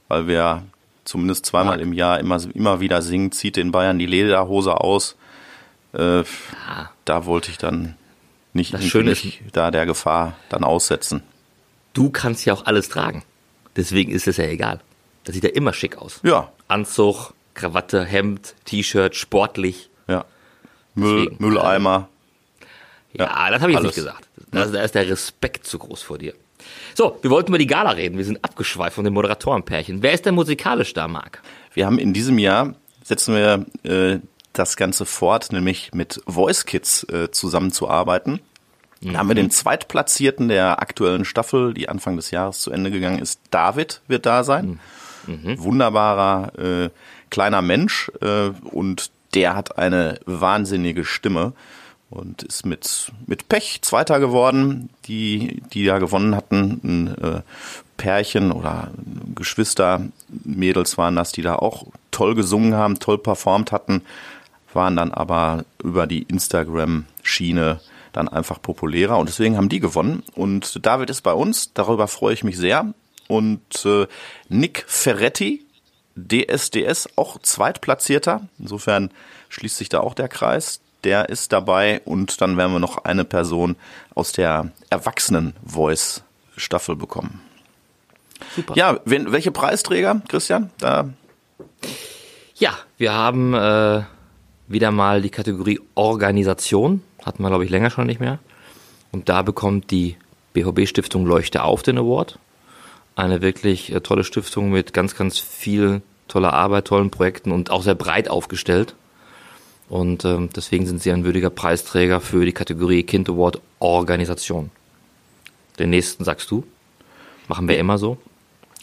weil 0.08 0.28
wir 0.28 0.62
zumindest 1.04 1.46
zweimal 1.46 1.78
Marc. 1.78 1.80
im 1.86 1.92
Jahr 1.94 2.20
immer, 2.20 2.38
immer 2.54 2.80
wieder 2.80 3.02
singen, 3.02 3.32
zieht 3.32 3.56
den 3.56 3.72
Bayern 3.72 3.98
die 3.98 4.06
Lederhose 4.06 4.74
aus. 4.80 5.16
Äh, 5.92 6.22
Da 7.06 7.26
wollte 7.26 7.50
ich 7.50 7.58
dann 7.58 7.96
nicht, 8.52 8.72
Das 8.72 8.84
Schöne 8.84 9.10
ist- 9.12 9.24
mich 9.24 9.42
da 9.52 9.72
der 9.72 9.86
Gefahr 9.86 10.34
dann 10.48 10.62
aussetzen. 10.62 11.22
Du 11.92 12.10
kannst 12.10 12.44
ja 12.46 12.52
auch 12.54 12.66
alles 12.66 12.88
tragen. 12.88 13.24
Deswegen 13.74 14.12
ist 14.12 14.28
es 14.28 14.36
ja 14.36 14.44
egal. 14.44 14.78
Das 15.24 15.34
sieht 15.34 15.44
ja 15.44 15.50
immer 15.50 15.72
schick 15.72 15.96
aus. 15.98 16.20
Ja, 16.22 16.50
Anzug, 16.68 17.32
Krawatte, 17.54 18.04
Hemd, 18.04 18.54
T-Shirt, 18.64 19.14
sportlich. 19.16 19.90
ja. 20.08 20.24
Müll, 20.94 21.24
Deswegen. 21.26 21.44
Mülleimer. 21.44 22.08
Ja, 23.12 23.26
Ja, 23.26 23.50
das 23.50 23.60
habe 23.62 23.70
ich 23.72 23.76
jetzt 23.76 23.84
alles. 23.84 23.96
nicht 23.96 24.04
gesagt. 24.06 24.28
Das, 24.50 24.72
da 24.72 24.82
ist 24.82 24.94
der 24.94 25.08
Respekt 25.08 25.66
zu 25.66 25.78
groß 25.78 26.02
vor 26.02 26.18
dir. 26.18 26.34
So, 26.94 27.18
wir 27.22 27.30
wollten 27.30 27.48
über 27.50 27.58
die 27.58 27.66
Gala 27.68 27.90
reden. 27.90 28.18
Wir 28.18 28.24
sind 28.24 28.44
abgeschweift 28.44 28.96
von 28.96 29.04
dem 29.04 29.14
Moderatorenpärchen. 29.14 30.02
Wer 30.02 30.12
ist 30.12 30.26
denn 30.26 30.34
musikalisch 30.34 30.92
da, 30.92 31.06
Marc? 31.08 31.40
Wir 31.74 31.86
haben 31.86 31.98
in 31.98 32.12
diesem 32.12 32.38
Jahr, 32.38 32.74
setzen 33.04 33.34
wir 33.36 33.66
äh, 33.90 34.18
das 34.52 34.76
Ganze 34.76 35.06
fort, 35.06 35.52
nämlich 35.52 35.92
mit 35.94 36.20
Voice 36.26 36.64
Kids 36.66 37.04
äh, 37.04 37.30
zusammenzuarbeiten. 37.30 38.40
Da 39.02 39.14
haben 39.18 39.28
wir 39.28 39.34
den 39.34 39.50
Zweitplatzierten 39.50 40.48
der 40.48 40.82
aktuellen 40.82 41.24
Staffel, 41.24 41.72
die 41.72 41.88
Anfang 41.88 42.16
des 42.16 42.30
Jahres 42.32 42.60
zu 42.60 42.70
Ende 42.70 42.90
gegangen 42.90 43.20
ist. 43.20 43.40
David 43.50 44.02
wird 44.08 44.26
da 44.26 44.44
sein. 44.44 44.78
Wunderbarer 45.26 46.58
äh, 46.58 46.90
kleiner 47.30 47.62
Mensch 47.62 48.10
äh, 48.20 48.50
und 48.70 49.10
der 49.34 49.54
hat 49.54 49.78
eine 49.78 50.18
wahnsinnige 50.26 51.04
Stimme 51.04 51.52
und 52.10 52.42
ist 52.42 52.66
mit, 52.66 53.12
mit 53.26 53.48
Pech 53.48 53.82
Zweiter 53.82 54.18
geworden. 54.18 54.90
Die, 55.06 55.62
die 55.72 55.84
da 55.84 55.98
gewonnen 55.98 56.34
hatten, 56.34 56.80
ein 56.82 57.18
äh, 57.22 57.40
Pärchen 57.96 58.50
oder 58.52 58.90
Geschwister, 59.34 60.02
Mädels 60.44 60.98
waren 60.98 61.16
das, 61.16 61.32
die 61.32 61.42
da 61.42 61.56
auch 61.56 61.86
toll 62.10 62.34
gesungen 62.34 62.74
haben, 62.74 62.98
toll 62.98 63.18
performt 63.18 63.72
hatten, 63.72 64.02
waren 64.72 64.96
dann 64.96 65.12
aber 65.12 65.64
über 65.82 66.06
die 66.06 66.22
Instagram-Schiene 66.22 67.80
dann 68.12 68.28
einfach 68.28 68.60
populärer 68.60 69.18
und 69.18 69.28
deswegen 69.28 69.56
haben 69.56 69.68
die 69.68 69.80
gewonnen. 69.80 70.22
Und 70.34 70.84
David 70.84 71.10
ist 71.10 71.22
bei 71.22 71.32
uns, 71.32 71.72
darüber 71.74 72.08
freue 72.08 72.34
ich 72.34 72.42
mich 72.42 72.56
sehr. 72.56 72.92
Und 73.30 73.86
äh, 73.86 74.06
Nick 74.48 74.84
Ferretti, 74.88 75.64
DSDS, 76.16 77.10
auch 77.14 77.38
Zweitplatzierter. 77.40 78.48
Insofern 78.58 79.12
schließt 79.48 79.76
sich 79.76 79.88
da 79.88 80.00
auch 80.00 80.14
der 80.14 80.26
Kreis. 80.28 80.80
Der 81.04 81.28
ist 81.28 81.52
dabei 81.52 82.00
und 82.04 82.40
dann 82.40 82.56
werden 82.56 82.72
wir 82.72 82.80
noch 82.80 83.04
eine 83.04 83.24
Person 83.24 83.76
aus 84.14 84.32
der 84.32 84.72
Erwachsenen-Voice-Staffel 84.90 86.96
bekommen. 86.96 87.40
Super. 88.54 88.74
Ja, 88.76 88.98
wen, 89.04 89.30
welche 89.30 89.52
Preisträger, 89.52 90.20
Christian? 90.28 90.70
Da 90.78 91.08
Ja, 92.56 92.76
wir 92.98 93.14
haben 93.14 93.54
äh, 93.54 94.02
wieder 94.66 94.90
mal 94.90 95.22
die 95.22 95.30
Kategorie 95.30 95.78
Organisation. 95.94 97.04
Hatten 97.24 97.44
wir, 97.44 97.48
glaube 97.48 97.64
ich, 97.64 97.70
länger 97.70 97.90
schon 97.90 98.08
nicht 98.08 98.20
mehr. 98.20 98.40
Und 99.12 99.28
da 99.28 99.42
bekommt 99.42 99.92
die 99.92 100.16
BHB-Stiftung 100.52 101.26
Leuchte 101.26 101.62
auf 101.62 101.84
den 101.84 101.96
Award. 101.96 102.40
Eine 103.16 103.42
wirklich 103.42 103.92
äh, 103.92 104.00
tolle 104.00 104.24
Stiftung 104.24 104.70
mit 104.70 104.92
ganz, 104.92 105.16
ganz 105.16 105.38
viel 105.38 106.02
toller 106.28 106.52
Arbeit, 106.52 106.86
tollen 106.86 107.10
Projekten 107.10 107.52
und 107.52 107.70
auch 107.70 107.82
sehr 107.82 107.94
breit 107.94 108.30
aufgestellt. 108.30 108.94
Und 109.88 110.24
ähm, 110.24 110.50
deswegen 110.54 110.86
sind 110.86 111.02
sie 111.02 111.10
ein 111.10 111.24
würdiger 111.24 111.50
Preisträger 111.50 112.20
für 112.20 112.44
die 112.44 112.52
Kategorie 112.52 113.02
Kind 113.02 113.28
Award 113.28 113.60
Organisation. 113.80 114.70
Den 115.78 115.90
nächsten 115.90 116.24
sagst 116.24 116.50
du. 116.50 116.64
Machen 117.48 117.66
wir 117.66 117.78
immer 117.78 117.98
so. 117.98 118.16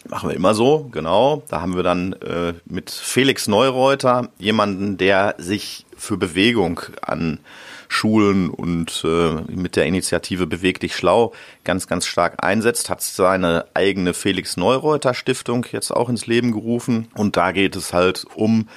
Machen 0.10 0.30
wir 0.30 0.36
immer 0.36 0.54
so, 0.54 0.90
genau. 0.92 1.44
Da 1.50 1.62
haben 1.62 1.76
wir 1.76 1.84
dann 1.84 2.14
äh, 2.14 2.54
mit 2.66 2.92
Felix 2.92 3.48
Neureuter 3.48 4.30
jemanden, 4.38 4.98
der 4.98 5.36
sich 5.38 5.86
für 5.96 6.18
Bewegung 6.18 6.82
an 7.02 7.40
Schulen 7.88 8.50
und 8.50 9.04
äh, 9.06 9.34
mit 9.52 9.76
der 9.76 9.86
Initiative 9.86 10.48
Beweg 10.48 10.80
dich 10.80 10.96
schlau 10.96 11.34
ganz, 11.64 11.88
ganz 11.88 12.06
stark 12.06 12.44
einsetzt, 12.44 12.90
hat 12.90 13.02
seine 13.02 13.66
eigene 13.74 14.14
Felix 14.14 14.58
Neureuter 14.58 15.14
Stiftung 15.14 15.66
jetzt 15.72 15.92
auch 15.92 16.10
ins 16.10 16.28
Leben 16.28 16.52
gerufen. 16.52 17.08
Und 17.16 17.38
da 17.38 17.52
geht 17.52 17.76
es 17.76 17.94
halt 17.94 18.26
um 18.36 18.68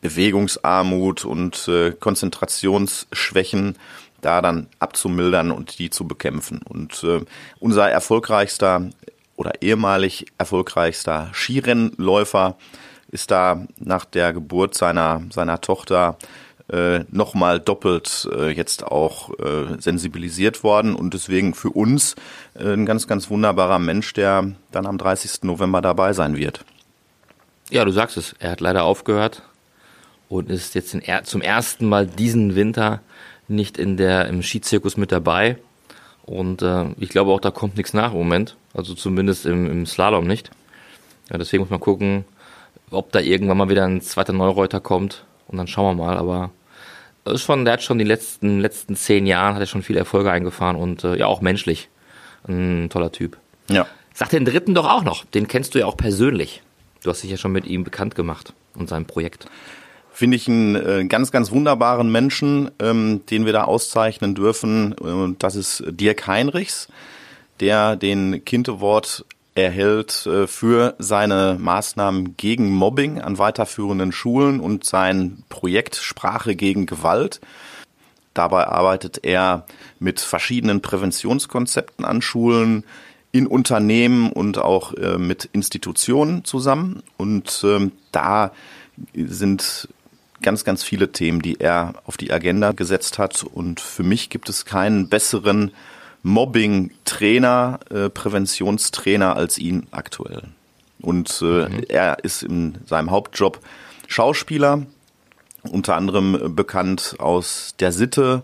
Bewegungsarmut 0.00 1.24
und 1.24 1.68
äh, 1.68 1.92
Konzentrationsschwächen 1.92 3.76
da 4.20 4.42
dann 4.42 4.68
abzumildern 4.78 5.50
und 5.50 5.78
die 5.78 5.90
zu 5.90 6.06
bekämpfen. 6.06 6.60
Und 6.62 7.02
äh, 7.04 7.20
unser 7.58 7.90
erfolgreichster 7.90 8.90
oder 9.36 9.62
ehemalig 9.62 10.26
erfolgreichster 10.38 11.30
Skirennläufer 11.32 12.56
ist 13.10 13.30
da 13.30 13.66
nach 13.78 14.04
der 14.04 14.32
Geburt 14.32 14.74
seiner, 14.74 15.22
seiner 15.30 15.60
Tochter 15.60 16.16
äh, 16.72 17.04
nochmal 17.10 17.60
doppelt 17.60 18.28
äh, 18.32 18.50
jetzt 18.50 18.84
auch 18.86 19.30
äh, 19.38 19.80
sensibilisiert 19.80 20.62
worden 20.62 20.94
und 20.94 21.14
deswegen 21.14 21.54
für 21.54 21.70
uns 21.70 22.14
äh, 22.54 22.72
ein 22.72 22.86
ganz, 22.86 23.06
ganz 23.06 23.30
wunderbarer 23.30 23.78
Mensch, 23.78 24.12
der 24.12 24.52
dann 24.70 24.86
am 24.86 24.98
30. 24.98 25.42
November 25.42 25.80
dabei 25.82 26.12
sein 26.12 26.36
wird. 26.36 26.64
Ja, 27.70 27.84
du 27.84 27.92
sagst 27.92 28.16
es. 28.16 28.34
Er 28.38 28.50
hat 28.52 28.60
leider 28.60 28.84
aufgehört 28.84 29.42
und 30.28 30.50
ist 30.50 30.74
jetzt 30.74 30.94
er- 30.94 31.24
zum 31.24 31.40
ersten 31.40 31.88
Mal 31.88 32.06
diesen 32.06 32.54
Winter 32.54 33.00
nicht 33.48 33.78
in 33.78 33.96
der 33.96 34.26
im 34.28 34.42
Skizirkus 34.42 34.96
mit 34.96 35.10
dabei. 35.12 35.56
Und 36.24 36.62
äh, 36.62 36.86
ich 36.98 37.08
glaube 37.08 37.32
auch, 37.32 37.40
da 37.40 37.50
kommt 37.50 37.76
nichts 37.76 37.94
nach 37.94 38.12
im 38.12 38.18
Moment. 38.18 38.56
Also 38.74 38.94
zumindest 38.94 39.46
im, 39.46 39.68
im 39.68 39.86
Slalom 39.86 40.26
nicht. 40.26 40.50
Ja, 41.30 41.38
deswegen 41.38 41.62
muss 41.62 41.70
man 41.70 41.80
gucken, 41.80 42.24
ob 42.90 43.10
da 43.12 43.18
irgendwann 43.20 43.56
mal 43.58 43.68
wieder 43.68 43.84
ein 43.84 44.00
zweiter 44.00 44.32
Neureuter 44.32 44.78
kommt. 44.80 45.24
Und 45.48 45.58
dann 45.58 45.66
schauen 45.66 45.96
wir 45.96 46.04
mal. 46.04 46.16
Aber 46.16 46.50
ist 47.24 47.42
schon, 47.42 47.64
der 47.64 47.74
hat 47.74 47.82
schon 47.82 47.98
die 47.98 48.04
letzten, 48.04 48.60
letzten 48.60 48.96
zehn 48.96 49.26
Jahren 49.26 49.54
hat 49.54 49.60
er 49.60 49.66
schon 49.66 49.82
viele 49.82 49.98
Erfolge 49.98 50.30
eingefahren 50.30 50.76
und 50.76 51.04
äh, 51.04 51.16
ja 51.16 51.26
auch 51.26 51.40
menschlich. 51.40 51.88
Ein 52.48 52.88
toller 52.90 53.12
Typ. 53.12 53.36
Ja. 53.68 53.86
Sag 54.14 54.30
den 54.30 54.44
dritten 54.44 54.74
doch 54.74 54.88
auch 54.88 55.04
noch. 55.04 55.24
Den 55.26 55.46
kennst 55.46 55.74
du 55.74 55.78
ja 55.78 55.86
auch 55.86 55.96
persönlich. 55.96 56.62
Du 57.02 57.10
hast 57.10 57.22
dich 57.22 57.30
ja 57.30 57.36
schon 57.36 57.52
mit 57.52 57.66
ihm 57.66 57.84
bekannt 57.84 58.14
gemacht 58.14 58.52
und 58.74 58.88
seinem 58.88 59.06
Projekt. 59.06 59.46
Finde 60.12 60.36
ich 60.36 60.48
einen 60.48 60.74
äh, 60.74 61.04
ganz, 61.06 61.30
ganz 61.30 61.50
wunderbaren 61.50 62.10
Menschen, 62.10 62.70
ähm, 62.78 63.22
den 63.30 63.46
wir 63.46 63.52
da 63.52 63.64
auszeichnen 63.64 64.34
dürfen. 64.34 64.92
Und 64.92 65.42
das 65.42 65.54
ist 65.54 65.84
Dirk 65.86 66.26
Heinrichs, 66.26 66.88
der 67.60 67.96
den 67.96 68.44
Kind 68.44 68.68
Award 68.68 69.24
erhält 69.62 70.26
äh, 70.26 70.46
für 70.46 70.94
seine 70.98 71.56
Maßnahmen 71.58 72.36
gegen 72.36 72.70
Mobbing 72.70 73.20
an 73.20 73.38
weiterführenden 73.38 74.12
Schulen 74.12 74.60
und 74.60 74.84
sein 74.84 75.44
Projekt 75.48 75.96
Sprache 75.96 76.56
gegen 76.56 76.86
Gewalt. 76.86 77.40
Dabei 78.34 78.66
arbeitet 78.66 79.24
er 79.24 79.66
mit 79.98 80.20
verschiedenen 80.20 80.80
Präventionskonzepten 80.80 82.04
an 82.04 82.22
Schulen, 82.22 82.84
in 83.32 83.46
Unternehmen 83.46 84.32
und 84.32 84.58
auch 84.58 84.94
äh, 84.94 85.18
mit 85.18 85.48
Institutionen 85.52 86.44
zusammen. 86.44 87.02
Und 87.16 87.62
ähm, 87.64 87.92
da 88.12 88.52
sind 89.14 89.88
ganz, 90.42 90.64
ganz 90.64 90.82
viele 90.82 91.12
Themen, 91.12 91.42
die 91.42 91.60
er 91.60 91.94
auf 92.06 92.16
die 92.16 92.32
Agenda 92.32 92.72
gesetzt 92.72 93.18
hat. 93.18 93.44
Und 93.44 93.80
für 93.80 94.02
mich 94.02 94.30
gibt 94.30 94.48
es 94.48 94.64
keinen 94.64 95.08
besseren 95.08 95.72
Mobbing-Trainer, 96.22 97.80
äh, 97.90 98.08
Präventionstrainer 98.10 99.36
als 99.36 99.58
ihn 99.58 99.86
aktuell. 99.90 100.42
Und 101.00 101.42
äh, 101.42 101.84
er 101.88 102.22
ist 102.22 102.42
in 102.42 102.78
seinem 102.86 103.10
Hauptjob 103.10 103.60
Schauspieler, 104.06 104.86
unter 105.62 105.96
anderem 105.96 106.54
bekannt 106.54 107.16
aus 107.18 107.74
der 107.78 107.92
Sitte 107.92 108.42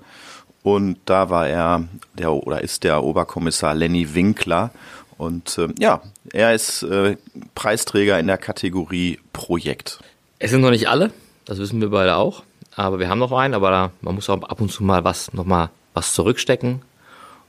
Und 0.67 0.99
da 1.05 1.31
war 1.31 1.47
er 1.47 1.85
der 2.15 2.33
oder 2.33 2.61
ist 2.61 2.83
der 2.83 3.05
Oberkommissar 3.05 3.73
Lenny 3.73 4.17
Winkler. 4.17 4.73
Und 5.17 5.59
äh, 5.59 5.69
ja, 5.79 6.03
er 6.33 6.55
ist 6.55 6.83
äh, 6.83 7.17
Preisträger 7.55 8.19
in 8.19 8.27
der 8.27 8.37
Kategorie 8.37 9.21
Projekt. 9.33 10.01
Es 10.41 10.51
sind 10.51 10.63
noch 10.63 10.71
nicht 10.71 10.89
alle, 10.89 11.13
das 11.45 11.59
wissen 11.59 11.81
wir 11.81 11.91
beide 11.91 12.17
auch. 12.17 12.43
Aber 12.75 12.99
wir 12.99 13.09
haben 13.09 13.21
noch 13.21 13.31
einen, 13.31 13.55
aber 13.55 13.71
da, 13.71 13.93
man 14.01 14.17
muss 14.17 14.29
auch 14.29 14.43
ab 14.43 14.61
und 14.61 14.73
zu 14.73 14.83
mal 14.83 15.05
was 15.05 15.33
noch 15.33 15.45
mal 15.45 15.71
was 15.95 16.15
zurückstecken. 16.15 16.83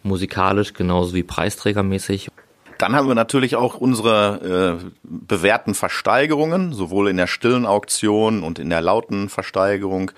Musikalisch 0.08 0.74
genauso 0.74 1.14
wie 1.14 1.24
preisträgermäßig. 1.24 2.30
Dann 2.78 2.96
haben 2.96 3.08
wir 3.08 3.16
natürlich 3.16 3.56
auch 3.56 3.76
unsere 3.76 4.80
äh, 4.82 4.92
bewährten 5.04 5.74
Versteigerungen, 5.74 6.74
sowohl 6.74 7.10
in 7.10 7.18
der 7.18 7.28
stillen 7.28 7.66
Auktion 7.66 8.44
und 8.44 8.60
in 8.60 8.70
der 8.70 8.82
lauten 8.82 9.30
Versteigerung, 9.30 10.12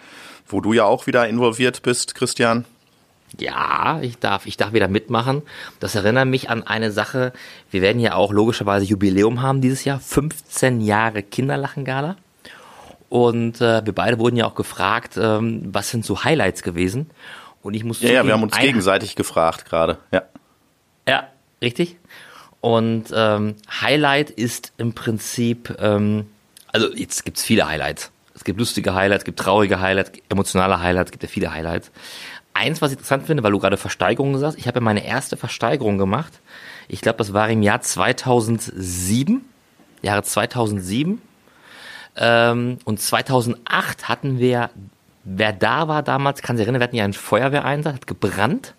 wo 0.45 0.59
du 0.59 0.73
ja 0.73 0.83
auch 0.83 1.07
wieder 1.07 1.27
involviert 1.27 1.81
bist, 1.83 2.15
Christian. 2.15 2.65
Ja, 3.37 3.99
ich 4.01 4.17
darf, 4.17 4.45
ich 4.45 4.57
darf 4.57 4.73
wieder 4.73 4.87
mitmachen. 4.87 5.43
Das 5.79 5.95
erinnert 5.95 6.27
mich 6.27 6.49
an 6.49 6.65
eine 6.65 6.91
Sache. 6.91 7.31
Wir 7.69 7.81
werden 7.81 7.99
ja 7.99 8.15
auch 8.15 8.33
logischerweise 8.33 8.85
Jubiläum 8.85 9.41
haben 9.41 9.61
dieses 9.61 9.85
Jahr. 9.85 9.99
15 9.99 10.81
Jahre 10.81 11.23
Kinderlachen-Gala. 11.23 12.17
Und 13.07 13.61
äh, 13.61 13.85
wir 13.85 13.93
beide 13.93 14.19
wurden 14.19 14.35
ja 14.35 14.45
auch 14.45 14.55
gefragt, 14.55 15.17
ähm, 15.17 15.69
was 15.71 15.89
sind 15.89 16.05
so 16.05 16.23
Highlights 16.23 16.63
gewesen. 16.63 17.09
Und 17.61 17.73
ich 17.73 17.83
muss 17.83 18.01
Ja, 18.01 18.11
ja 18.11 18.25
wir 18.25 18.33
haben 18.33 18.43
uns 18.43 18.57
gegenseitig 18.57 19.15
gefragt 19.15 19.65
gerade. 19.65 19.97
Ja. 20.11 20.23
Ja, 21.07 21.27
richtig. 21.61 21.97
Und 22.61 23.05
ähm, 23.13 23.55
Highlight 23.81 24.29
ist 24.29 24.73
im 24.77 24.93
Prinzip, 24.93 25.75
ähm, 25.79 26.27
also 26.71 26.93
jetzt 26.93 27.25
gibt's 27.25 27.43
viele 27.43 27.67
Highlights. 27.67 28.11
Es 28.35 28.43
gibt 28.43 28.59
lustige 28.59 28.93
Highlights, 28.93 29.21
es 29.21 29.25
gibt 29.25 29.39
traurige 29.39 29.79
Highlights, 29.79 30.11
emotionale 30.29 30.79
Highlights, 30.79 31.09
es 31.09 31.11
gibt 31.11 31.23
ja 31.23 31.29
viele 31.29 31.51
Highlights. 31.51 31.91
Eins, 32.53 32.81
was 32.81 32.91
ich 32.91 32.97
interessant 32.97 33.25
finde, 33.25 33.43
weil 33.43 33.51
du 33.51 33.59
gerade 33.59 33.77
Versteigerungen 33.77 34.37
sagst, 34.39 34.57
ich 34.57 34.67
habe 34.67 34.79
ja 34.79 34.83
meine 34.83 35.05
erste 35.05 35.37
Versteigerung 35.37 35.97
gemacht. 35.97 36.39
Ich 36.87 37.01
glaube, 37.01 37.17
das 37.17 37.33
war 37.33 37.49
im 37.49 37.61
Jahr 37.61 37.81
2007, 37.81 39.45
Jahre 40.01 40.23
2007. 40.23 41.21
Ähm, 42.17 42.77
und 42.83 42.99
2008 42.99 44.09
hatten 44.09 44.39
wir, 44.39 44.69
wer 45.29 45.53
da 45.53 45.87
war 45.87 46.03
damals, 46.03 46.41
kann 46.41 46.57
sich 46.57 46.65
erinnern, 46.65 46.81
wir 46.81 46.85
hatten 46.85 46.95
ja 46.95 47.03
einen 47.03 47.13
Feuerwehreinsatz, 47.13 47.93
hat 47.93 48.07
gebrannt. 48.07 48.73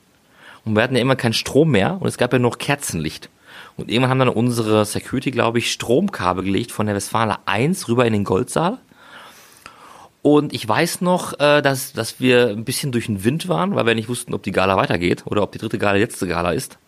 Und 0.64 0.76
wir 0.76 0.82
hatten 0.82 0.96
ja 0.96 1.00
immer 1.00 1.16
keinen 1.16 1.32
Strom 1.32 1.70
mehr 1.70 1.96
und 2.00 2.06
es 2.06 2.18
gab 2.18 2.32
ja 2.32 2.38
noch 2.38 2.58
Kerzenlicht. 2.58 3.30
Und 3.76 3.90
irgendwann 3.90 4.10
haben 4.10 4.18
dann 4.18 4.28
unsere 4.28 4.84
Security, 4.84 5.30
glaube 5.30 5.58
ich, 5.58 5.72
Stromkabel 5.72 6.44
gelegt 6.44 6.70
von 6.70 6.86
der 6.86 6.94
Westfaler 6.94 7.40
1 7.46 7.88
rüber 7.88 8.04
in 8.04 8.12
den 8.12 8.24
Goldsaal. 8.24 8.78
Und 10.22 10.52
ich 10.52 10.68
weiß 10.68 11.00
noch, 11.00 11.38
äh, 11.40 11.62
dass, 11.62 11.94
dass 11.94 12.20
wir 12.20 12.48
ein 12.48 12.64
bisschen 12.64 12.92
durch 12.92 13.06
den 13.06 13.24
Wind 13.24 13.48
waren, 13.48 13.74
weil 13.74 13.86
wir 13.86 13.94
nicht 13.94 14.10
wussten, 14.10 14.34
ob 14.34 14.42
die 14.42 14.52
Gala 14.52 14.76
weitergeht 14.76 15.22
oder 15.24 15.42
ob 15.42 15.52
die 15.52 15.58
dritte 15.58 15.78
Gala 15.78 15.94
die 15.94 16.02
letzte 16.02 16.26
Gala 16.26 16.52
ist. 16.52 16.78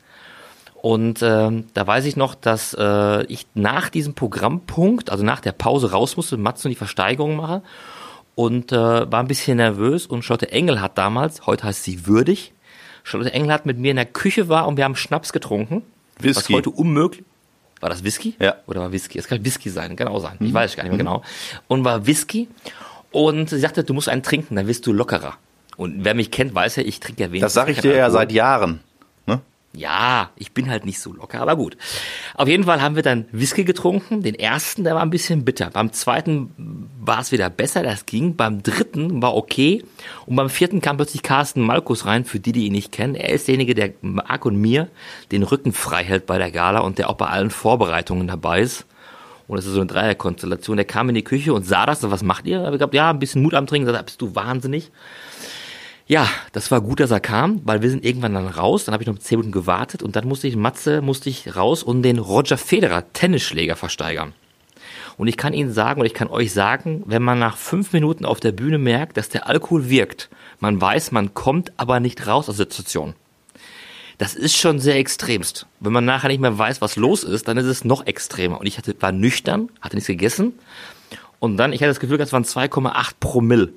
Und 0.75 1.23
ähm, 1.23 1.67
da 1.73 1.87
weiß 1.87 2.05
ich 2.05 2.17
noch, 2.17 2.35
dass 2.35 2.75
äh, 2.79 3.25
ich 3.27 3.47
nach 3.55 3.89
diesem 3.89 4.15
Programmpunkt, 4.15 5.09
also 5.09 5.25
nach 5.25 5.41
der 5.41 5.53
Pause 5.53 5.93
raus 5.93 6.17
musste, 6.17 6.37
Mats 6.37 6.65
und 6.65 6.71
die 6.71 6.77
Versteigerung 6.77 7.37
mache 7.37 7.63
und 8.35 8.73
äh, 8.73 8.77
war 8.77 9.21
ein 9.21 9.29
bisschen 9.29 9.59
nervös 9.59 10.07
und 10.07 10.25
Charlotte 10.25 10.51
Engel 10.51 10.81
hat 10.81 10.97
damals, 10.99 11.47
heute 11.47 11.65
heißt 11.65 11.85
sie 11.85 12.07
würdig, 12.07 12.53
Charlotte 13.05 13.33
Engel 13.33 13.53
hat 13.53 13.67
mit 13.67 13.79
mir 13.79 13.91
in 13.91 13.97
der 13.97 14.07
Küche 14.07 14.49
war 14.49 14.67
und 14.67 14.77
wir 14.77 14.85
haben 14.85 14.97
Schnaps 14.97 15.33
getrunken. 15.33 15.83
Whisky. 16.19 16.53
Was 16.53 16.59
heute 16.59 16.71
unmöglich. 16.71 17.25
War 17.81 17.89
das 17.89 18.05
Whisky? 18.05 18.37
Ja. 18.39 18.57
Oder 18.67 18.81
war 18.81 18.93
Whisky? 18.93 19.19
Es 19.19 19.27
kann 19.27 19.45
Whisky 19.45 19.69
sein, 19.69 19.97
genau 19.97 20.21
sein. 20.21 20.37
Ich 20.39 20.55
weiß 20.55 20.77
gar 20.77 20.85
nicht 20.85 20.93
mehr 20.93 20.99
genau. 20.99 21.23
Und 21.67 21.85
war 21.85 22.07
Whisky. 22.07 22.49
Und 23.11 23.51
sie 23.51 23.59
sagte, 23.59 23.83
du 23.83 23.93
musst 23.93 24.09
einen 24.09 24.23
trinken, 24.23 24.55
dann 24.55 24.69
wirst 24.69 24.87
du 24.87 24.93
lockerer. 24.93 25.35
Und 25.77 26.05
wer 26.05 26.15
mich 26.15 26.31
kennt, 26.31 26.55
weiß 26.55 26.77
ja, 26.77 26.85
ich 26.85 27.01
trinke 27.01 27.25
ja 27.25 27.31
wenig. 27.31 27.43
Das 27.43 27.55
sage 27.55 27.73
ich 27.73 27.81
dir 27.81 27.97
ja 27.97 28.09
seit 28.11 28.31
Jahren. 28.31 28.81
Ja, 29.75 30.31
ich 30.37 30.53
bin 30.53 30.69
halt 30.69 30.85
nicht 30.85 31.01
so 31.01 31.15
locker, 31.15 31.41
aber 31.41 31.57
gut. 31.57 31.79
Auf 32.35 32.47
jeden 32.47 32.65
Fall 32.65 32.83
haben 32.83 32.95
wir 32.95 33.03
dann 33.03 33.25
Whisky 33.33 33.65
getrunken. 33.65 34.23
Den 34.23 34.35
ersten, 34.35 34.85
der 34.85 34.95
war 34.95 35.03
ein 35.03 35.09
bisschen 35.09 35.47
bitter. 35.47 35.71
Beim 35.71 35.93
zweiten 35.93 36.91
war 37.01 37.21
es 37.21 37.33
wieder 37.33 37.49
besser, 37.49 37.83
das 37.83 38.05
ging. 38.05 38.37
Beim 38.37 38.63
dritten 38.63 39.23
war 39.23 39.35
okay. 39.35 39.83
Und 40.27 40.37
beim 40.37 40.51
vierten 40.51 40.83
kam 40.83 40.99
plötzlich 40.99 41.23
Carsten 41.23 41.63
Malkus 41.63 42.05
rein, 42.05 42.27
für 42.27 42.39
die, 42.39 42.53
die 42.53 42.67
ihn 42.67 42.73
nicht 42.73 42.93
kennen. 42.93 43.15
Er 43.15 43.31
ist 43.31 43.49
derjenige, 43.49 43.75
der 43.75 43.95
Marc 44.03 44.45
und 44.45 44.57
mir 44.57 44.89
den 45.31 45.43
Rücken 45.43 45.73
frei 45.73 46.05
hält 46.05 46.27
bei 46.27 46.37
der 46.37 46.51
Gala 46.51 46.81
und 46.81 46.99
der 46.99 47.09
auch 47.09 47.17
bei 47.17 47.29
allen 47.29 47.51
Vorbereitungen 47.51 48.29
dabei 48.29 48.61
ist. 48.61 48.85
Und 49.49 49.57
es 49.57 49.65
ist 49.65 49.73
so 49.73 49.81
eine 49.81 49.87
Dreierkonstellation. 49.87 50.77
Der 50.77 50.85
kam 50.85 51.09
in 51.09 51.15
die 51.15 51.25
Küche 51.25 51.55
und 51.55 51.65
sah 51.65 51.87
das. 51.87 52.09
Was 52.11 52.23
macht 52.23 52.47
ihr? 52.47 52.63
Ich 52.65 52.73
gesagt, 52.73 52.93
ja, 52.93 53.09
ein 53.09 53.19
bisschen 53.19 53.43
Mut 53.43 53.55
am 53.55 53.67
Trinken. 53.67 53.91
Sagt, 53.91 54.07
bist 54.07 54.21
du 54.21 54.35
wahnsinnig? 54.35 54.91
Ja, 56.07 56.29
das 56.53 56.71
war 56.71 56.81
gut, 56.81 57.01
dass 57.01 57.11
er 57.11 57.21
kam, 57.21 57.61
weil 57.65 57.81
wir 57.81 57.91
sind 57.91 58.05
irgendwann 58.05 58.35
dann 58.35 58.49
raus. 58.49 58.85
Dann 58.85 58.93
habe 58.93 59.03
ich 59.03 59.09
noch 59.09 59.19
zehn 59.19 59.39
Minuten 59.39 59.53
gewartet 59.53 60.03
und 60.03 60.17
dann 60.17 60.27
musste 60.27 60.49
ich 60.49 60.57
Matze 60.57 61.01
musste 61.01 61.31
ich 61.31 61.55
raus 61.55 61.83
und 61.83 62.03
den 62.03 62.19
Roger 62.19 62.59
Federer 62.59 63.13
Tennisschläger 63.13 63.77
versteigern. 63.77 64.35
Und 65.17 65.29
ich 65.29 65.37
kann 65.37 65.53
Ihnen 65.53 65.73
sagen, 65.73 66.01
oder 66.01 66.07
ich 66.07 66.15
kann 66.15 66.29
euch 66.29 66.53
sagen, 66.53 67.03
wenn 67.07 67.23
man 67.23 67.39
nach 67.39 67.57
fünf 67.57 67.93
Minuten 67.93 68.25
auf 68.25 68.41
der 68.41 68.53
Bühne 68.53 68.79
merkt, 68.79 69.17
dass 69.17 69.29
der 69.29 69.47
Alkohol 69.47 69.89
wirkt, 69.89 70.31
man 70.59 70.81
weiß, 70.81 71.13
man 71.13 71.35
kommt 71.35 71.73
aber 71.77 72.01
nicht 72.01 72.27
raus 72.27 72.49
aus 72.49 72.57
der 72.57 72.67
Situation. 72.67 73.15
Das 74.19 74.35
ist 74.35 74.57
schon 74.57 74.79
sehr 74.79 74.97
extremst. 74.97 75.67
Wenn 75.81 75.93
man 75.93 76.05
nachher 76.05 76.29
nicht 76.29 76.41
mehr 76.41 76.57
weiß, 76.57 76.81
was 76.81 76.97
los 76.97 77.25
ist, 77.25 77.49
dann 77.49 77.57
ist 77.57 77.67
es 77.67 77.85
noch 77.85 78.07
extremer. 78.07 78.61
Und 78.61 78.67
ich 78.67 78.79
hatte, 78.79 78.95
war 79.01 79.13
nüchtern, 79.13 79.69
hatte 79.81 79.97
nichts 79.97 80.07
gegessen. 80.07 80.55
Und 81.41 81.57
dann, 81.57 81.73
ich 81.73 81.81
hatte 81.81 81.91
das 81.91 82.01
Gefühl, 82.01 82.19
das 82.19 82.33
waren 82.33 82.45
2,8 82.45 83.15
Promille. 83.19 83.73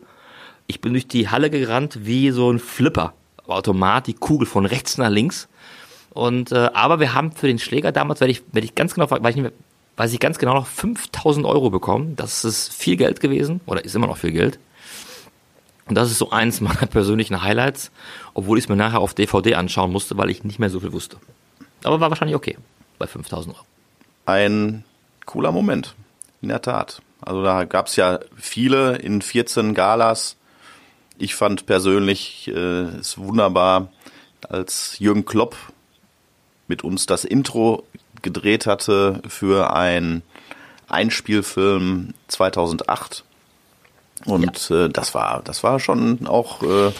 Ich 0.67 0.81
bin 0.81 0.93
durch 0.93 1.07
die 1.07 1.29
Halle 1.29 1.49
gerannt 1.49 2.05
wie 2.05 2.31
so 2.31 2.51
ein 2.51 2.59
Flipper. 2.59 3.13
Automat, 3.47 4.07
die 4.07 4.13
Kugel 4.13 4.47
von 4.47 4.65
rechts 4.65 4.97
nach 4.97 5.09
links. 5.09 5.47
Und, 6.11 6.51
äh, 6.51 6.69
aber 6.73 6.99
wir 6.99 7.13
haben 7.13 7.31
für 7.31 7.47
den 7.47 7.59
Schläger 7.59 7.91
damals, 7.91 8.21
werde 8.21 8.31
ich, 8.31 8.41
werde 8.51 8.65
ich 8.65 8.73
ganz 8.73 8.95
genau, 8.95 9.09
weiß 9.09 9.19
ich, 9.19 9.35
nicht 9.35 9.43
mehr, 9.43 9.51
weiß 9.97 10.13
ich 10.13 10.19
ganz 10.19 10.39
genau 10.39 10.53
noch 10.53 10.67
5000 10.67 11.45
Euro 11.45 11.69
bekommen. 11.69 12.15
Das 12.15 12.43
ist 12.45 12.73
viel 12.73 12.95
Geld 12.95 13.19
gewesen 13.19 13.61
oder 13.65 13.83
ist 13.83 13.95
immer 13.95 14.07
noch 14.07 14.17
viel 14.17 14.31
Geld. 14.31 14.57
Und 15.87 15.95
das 15.95 16.09
ist 16.09 16.17
so 16.17 16.31
eins 16.31 16.61
meiner 16.61 16.85
persönlichen 16.87 17.43
Highlights, 17.43 17.91
obwohl 18.33 18.57
ich 18.57 18.65
es 18.65 18.69
mir 18.69 18.75
nachher 18.75 18.99
auf 18.99 19.13
DVD 19.13 19.55
anschauen 19.55 19.91
musste, 19.91 20.17
weil 20.17 20.29
ich 20.29 20.43
nicht 20.43 20.57
mehr 20.57 20.69
so 20.69 20.79
viel 20.79 20.93
wusste. 20.93 21.17
Aber 21.83 21.99
war 21.99 22.09
wahrscheinlich 22.09 22.35
okay 22.35 22.57
bei 22.97 23.07
5000 23.07 23.55
Euro. 23.55 23.65
Ein 24.25 24.83
cooler 25.25 25.51
Moment, 25.51 25.95
in 26.41 26.49
der 26.49 26.61
Tat. 26.61 27.01
Also 27.21 27.43
da 27.43 27.65
gab 27.65 27.87
es 27.87 27.95
ja 27.95 28.19
viele 28.35 28.97
in 28.97 29.21
14 29.21 29.73
Galas. 29.73 30.37
Ich 31.17 31.35
fand 31.35 31.65
persönlich 31.65 32.47
äh, 32.47 32.83
es 32.99 33.17
wunderbar, 33.17 33.89
als 34.49 34.99
Jürgen 34.99 35.25
Klopp 35.25 35.55
mit 36.67 36.83
uns 36.83 37.05
das 37.05 37.25
Intro 37.25 37.83
gedreht 38.21 38.65
hatte 38.65 39.21
für 39.27 39.73
ein 39.73 40.21
Einspielfilm 40.87 42.13
2008. 42.27 43.23
Und 44.25 44.69
ja. 44.69 44.85
äh, 44.85 44.89
das 44.89 45.13
war, 45.13 45.41
das 45.43 45.63
war 45.63 45.79
schon 45.79 46.25
auch. 46.27 46.63
Äh, 46.63 46.91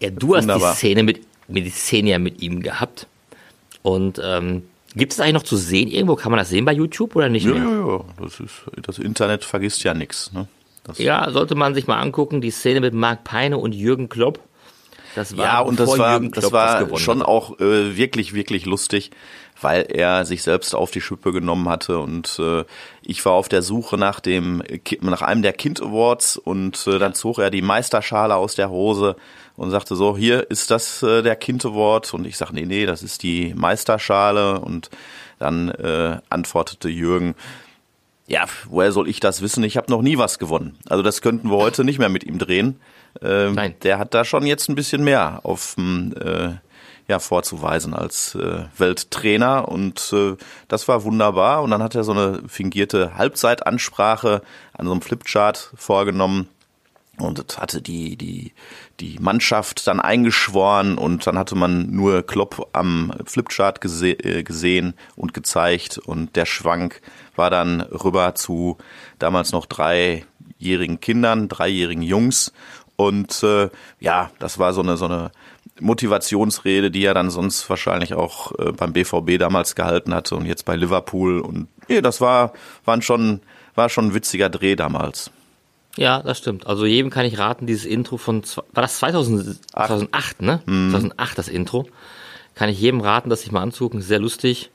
ja, 0.00 0.10
du 0.10 0.28
wunderbar. 0.28 0.70
hast 0.70 0.82
die 0.82 0.86
Szene 0.86 1.02
mit, 1.02 1.26
mit 1.48 1.64
die 1.64 1.70
Szene 1.70 2.10
ja 2.10 2.18
mit 2.18 2.42
ihm 2.42 2.62
gehabt. 2.62 3.06
Und 3.82 4.20
ähm, 4.22 4.64
gibt 4.94 5.12
es 5.12 5.20
eigentlich 5.20 5.34
noch 5.34 5.42
zu 5.42 5.56
sehen 5.56 5.88
irgendwo? 5.88 6.16
Kann 6.16 6.32
man 6.32 6.38
das 6.38 6.48
sehen 6.48 6.64
bei 6.64 6.72
YouTube 6.72 7.14
oder 7.14 7.28
nicht 7.28 7.46
ja, 7.46 7.52
mehr? 7.52 7.62
Ja, 7.62 7.86
ja, 7.86 8.04
das 8.20 8.40
ist 8.40 8.62
das 8.82 8.98
Internet 8.98 9.44
vergisst 9.44 9.84
ja 9.84 9.94
nichts. 9.94 10.32
Ne? 10.32 10.48
Ja, 10.96 11.30
sollte 11.30 11.54
man 11.54 11.74
sich 11.74 11.86
mal 11.86 12.00
angucken, 12.00 12.40
die 12.40 12.50
Szene 12.50 12.80
mit 12.80 12.94
Marc 12.94 13.24
Peine 13.24 13.58
und 13.58 13.72
Jürgen 13.72 14.08
Klopp. 14.08 14.40
Das 15.14 15.36
war 15.36 15.44
ja, 15.44 15.60
und 15.60 15.80
das 15.80 15.96
war, 15.98 16.20
das 16.20 16.52
war 16.52 16.98
schon 16.98 17.20
hat. 17.20 17.26
auch 17.26 17.58
äh, 17.58 17.96
wirklich, 17.96 18.34
wirklich 18.34 18.66
lustig, 18.66 19.10
weil 19.60 19.86
er 19.88 20.26
sich 20.26 20.42
selbst 20.42 20.74
auf 20.74 20.90
die 20.90 21.00
Schippe 21.00 21.32
genommen 21.32 21.68
hatte 21.70 21.98
und 21.98 22.38
äh, 22.38 22.64
ich 23.02 23.24
war 23.24 23.32
auf 23.32 23.48
der 23.48 23.62
Suche 23.62 23.96
nach 23.96 24.20
dem 24.20 24.62
nach 25.00 25.22
einem 25.22 25.40
der 25.40 25.54
Kind 25.54 25.80
Awards 25.80 26.36
und 26.36 26.86
äh, 26.86 26.98
dann 26.98 27.14
zog 27.14 27.38
er 27.38 27.50
die 27.50 27.62
Meisterschale 27.62 28.36
aus 28.36 28.56
der 28.56 28.68
Hose 28.68 29.16
und 29.56 29.70
sagte 29.70 29.96
so, 29.96 30.18
hier 30.18 30.50
ist 30.50 30.70
das 30.70 31.02
äh, 31.02 31.22
der 31.22 31.36
Kind 31.36 31.64
Award 31.64 32.12
und 32.12 32.26
ich 32.26 32.36
sag 32.36 32.52
nee, 32.52 32.66
nee, 32.66 32.84
das 32.84 33.02
ist 33.02 33.22
die 33.22 33.54
Meisterschale 33.54 34.60
und 34.60 34.90
dann 35.38 35.70
äh, 35.70 36.18
antwortete 36.28 36.90
Jürgen, 36.90 37.34
ja, 38.26 38.46
woher 38.68 38.92
soll 38.92 39.08
ich 39.08 39.20
das 39.20 39.40
wissen? 39.40 39.62
Ich 39.64 39.76
habe 39.76 39.90
noch 39.90 40.02
nie 40.02 40.18
was 40.18 40.38
gewonnen. 40.38 40.76
Also 40.88 41.02
das 41.02 41.22
könnten 41.22 41.50
wir 41.50 41.56
heute 41.56 41.84
nicht 41.84 41.98
mehr 41.98 42.08
mit 42.08 42.24
ihm 42.24 42.38
drehen. 42.38 42.80
Ähm, 43.22 43.54
Nein. 43.54 43.74
Der 43.82 43.98
hat 43.98 44.14
da 44.14 44.24
schon 44.24 44.46
jetzt 44.46 44.68
ein 44.68 44.74
bisschen 44.74 45.04
mehr 45.04 45.40
auf 45.44 45.76
äh, 45.78 46.50
ja, 47.08 47.18
vorzuweisen 47.20 47.94
als 47.94 48.34
äh, 48.34 48.64
Welttrainer 48.76 49.68
und 49.68 50.12
äh, 50.12 50.36
das 50.66 50.88
war 50.88 51.04
wunderbar. 51.04 51.62
Und 51.62 51.70
dann 51.70 51.82
hat 51.82 51.94
er 51.94 52.02
so 52.02 52.12
eine 52.12 52.42
fingierte 52.48 53.16
Halbzeitansprache 53.16 54.42
an 54.72 54.86
so 54.86 54.92
einem 54.92 55.02
Flipchart 55.02 55.72
vorgenommen 55.76 56.48
und 57.18 57.38
das 57.38 57.58
hatte 57.58 57.80
die, 57.80 58.16
die, 58.16 58.52
die 59.00 59.18
Mannschaft 59.20 59.86
dann 59.86 60.00
eingeschworen 60.00 60.98
und 60.98 61.26
dann 61.26 61.38
hatte 61.38 61.54
man 61.54 61.90
nur 61.90 62.22
Klopp 62.22 62.68
am 62.72 63.12
Flipchart 63.24 63.80
gese 63.80 64.10
äh, 64.10 64.42
gesehen 64.42 64.94
und 65.16 65.32
gezeigt 65.32 65.98
und 65.98 66.36
der 66.36 66.44
Schwank 66.44 67.00
war 67.34 67.48
dann 67.50 67.80
rüber 67.80 68.34
zu 68.34 68.76
damals 69.18 69.52
noch 69.52 69.66
dreijährigen 69.66 71.00
Kindern, 71.00 71.48
dreijährigen 71.48 72.02
Jungs 72.02 72.52
Und 72.96 73.42
äh, 73.42 73.70
ja, 74.00 74.30
das 74.38 74.58
war 74.58 74.72
so 74.72 74.82
eine 74.82 74.96
so 74.96 75.06
eine 75.06 75.30
Motivationsrede, 75.80 76.90
die 76.90 77.04
er 77.04 77.14
dann 77.14 77.30
sonst 77.30 77.68
wahrscheinlich 77.68 78.14
auch 78.14 78.52
äh, 78.58 78.72
beim 78.72 78.92
BVB 78.92 79.38
damals 79.38 79.74
gehalten 79.74 80.14
hatte 80.14 80.36
und 80.36 80.46
jetzt 80.46 80.64
bei 80.64 80.76
Liverpool. 80.76 81.40
Und 81.40 81.68
ja, 81.88 82.00
das 82.00 82.20
war 82.20 82.52
waren 82.84 83.02
schon 83.02 83.40
war 83.74 83.88
schon 83.88 84.06
ein 84.06 84.14
witziger 84.14 84.48
Dreh 84.48 84.76
damals. 84.76 85.30
Ja, 85.96 86.22
das 86.22 86.38
stimmt. 86.38 86.66
Also 86.66 86.84
jedem 86.84 87.10
kann 87.10 87.24
ich 87.24 87.38
raten, 87.38 87.66
dieses 87.66 87.84
Intro 87.84 88.16
von, 88.16 88.42
war 88.72 88.82
das 88.82 88.98
2000, 88.98 89.70
2008, 89.70 90.42
ne? 90.42 90.62
Mhm. 90.66 90.90
2008 90.90 91.38
das 91.38 91.48
Intro. 91.48 91.86
Kann 92.54 92.68
ich 92.68 92.80
jedem 92.80 93.00
raten, 93.00 93.30
das 93.30 93.42
sich 93.42 93.52
mal 93.52 93.62
anzugucken. 93.62 94.02
Sehr 94.02 94.18
lustig, 94.18 94.70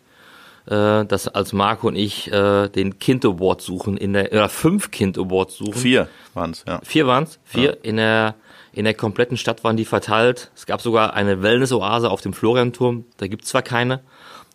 äh, 0.68 1.06
dass 1.06 1.28
als 1.28 1.54
Marco 1.54 1.88
und 1.88 1.96
ich 1.96 2.32
äh, 2.32 2.70
den 2.70 3.00
Kind 3.00 3.26
Award 3.26 3.62
suchen, 3.62 3.98
in 3.98 4.14
der, 4.14 4.32
oder 4.32 4.50
fünf 4.50 4.92
Kind 4.92 5.18
Awards 5.18 5.58
suchen. 5.58 5.74
Vier 5.74 6.08
waren's, 6.34 6.64
ja. 6.68 6.80
Vier 6.84 7.08
waren's, 7.08 7.40
vier. 7.44 7.72
Ja. 7.72 7.76
In 7.82 7.98
der, 7.98 8.36
in 8.72 8.86
der 8.86 8.94
kompletten 8.94 9.38
Stadt 9.38 9.64
waren 9.64 9.78
die 9.78 9.86
verteilt. 9.86 10.52
Es 10.56 10.66
gab 10.66 10.82
sogar 10.82 11.14
eine 11.14 11.42
Wellness-Oase 11.42 12.10
auf 12.10 12.22
dem 12.22 12.34
Florianturm. 12.34 13.06
Da 13.18 13.28
gibt's 13.28 13.50
zwar 13.50 13.64
keine, 13.64 14.02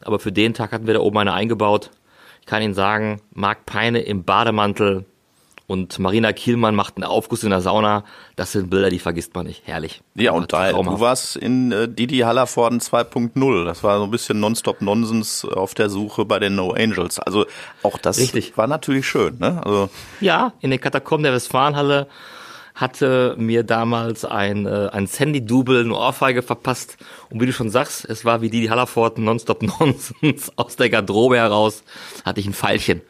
aber 0.02 0.18
für 0.18 0.32
den 0.32 0.54
Tag 0.54 0.72
hatten 0.72 0.86
wir 0.86 0.94
da 0.94 1.00
oben 1.00 1.18
eine 1.18 1.32
eingebaut. 1.32 1.90
Ich 2.40 2.46
kann 2.46 2.62
Ihnen 2.62 2.74
sagen, 2.74 3.20
Marc 3.32 3.66
Peine 3.66 4.00
im 4.00 4.22
Bademantel, 4.22 5.04
und 5.66 5.98
Marina 5.98 6.32
Kielmann 6.32 6.76
macht 6.76 6.96
einen 6.96 7.04
Aufguss 7.04 7.42
in 7.42 7.50
der 7.50 7.60
Sauna. 7.60 8.04
Das 8.36 8.52
sind 8.52 8.70
Bilder, 8.70 8.88
die 8.88 9.00
vergisst 9.00 9.34
man 9.34 9.46
nicht. 9.46 9.62
Herrlich. 9.64 10.00
Ja, 10.14 10.32
und 10.32 10.52
da, 10.52 10.72
du 10.72 11.00
warst 11.00 11.36
in 11.36 11.72
äh, 11.72 11.88
Didi 11.88 12.18
Hallervorden 12.18 12.80
2.0. 12.80 13.64
Das 13.64 13.82
war 13.82 13.98
so 13.98 14.04
ein 14.04 14.10
bisschen 14.10 14.38
Nonstop-Nonsens 14.38 15.44
auf 15.44 15.74
der 15.74 15.88
Suche 15.88 16.24
bei 16.24 16.38
den 16.38 16.54
No 16.54 16.70
Angels. 16.70 17.18
Also 17.18 17.46
auch 17.82 17.98
das 17.98 18.18
Richtig. 18.18 18.56
war 18.56 18.68
natürlich 18.68 19.08
schön. 19.08 19.38
Ne? 19.38 19.60
Also 19.64 19.90
ja, 20.20 20.52
in 20.60 20.70
den 20.70 20.80
Katakomben 20.80 21.24
der 21.24 21.32
Westfalenhalle 21.32 22.06
hatte 22.76 23.34
mir 23.38 23.64
damals 23.64 24.24
ein, 24.24 24.66
äh, 24.66 24.90
ein 24.92 25.06
Sandy-Double 25.08 25.80
eine 25.80 25.96
Ohrfeige 25.96 26.42
verpasst. 26.42 26.96
Und 27.30 27.40
wie 27.40 27.46
du 27.46 27.52
schon 27.52 27.70
sagst, 27.70 28.04
es 28.04 28.24
war 28.24 28.42
wie 28.42 28.50
Didi 28.50 28.66
Hallervorden 28.68 29.24
Nonstop 29.24 29.62
Nonsens 29.80 30.52
aus 30.56 30.76
der 30.76 30.90
Garderobe 30.90 31.38
heraus. 31.38 31.82
Hatte 32.24 32.38
ich 32.38 32.46
ein 32.46 32.54
Pfeilchen. 32.54 33.00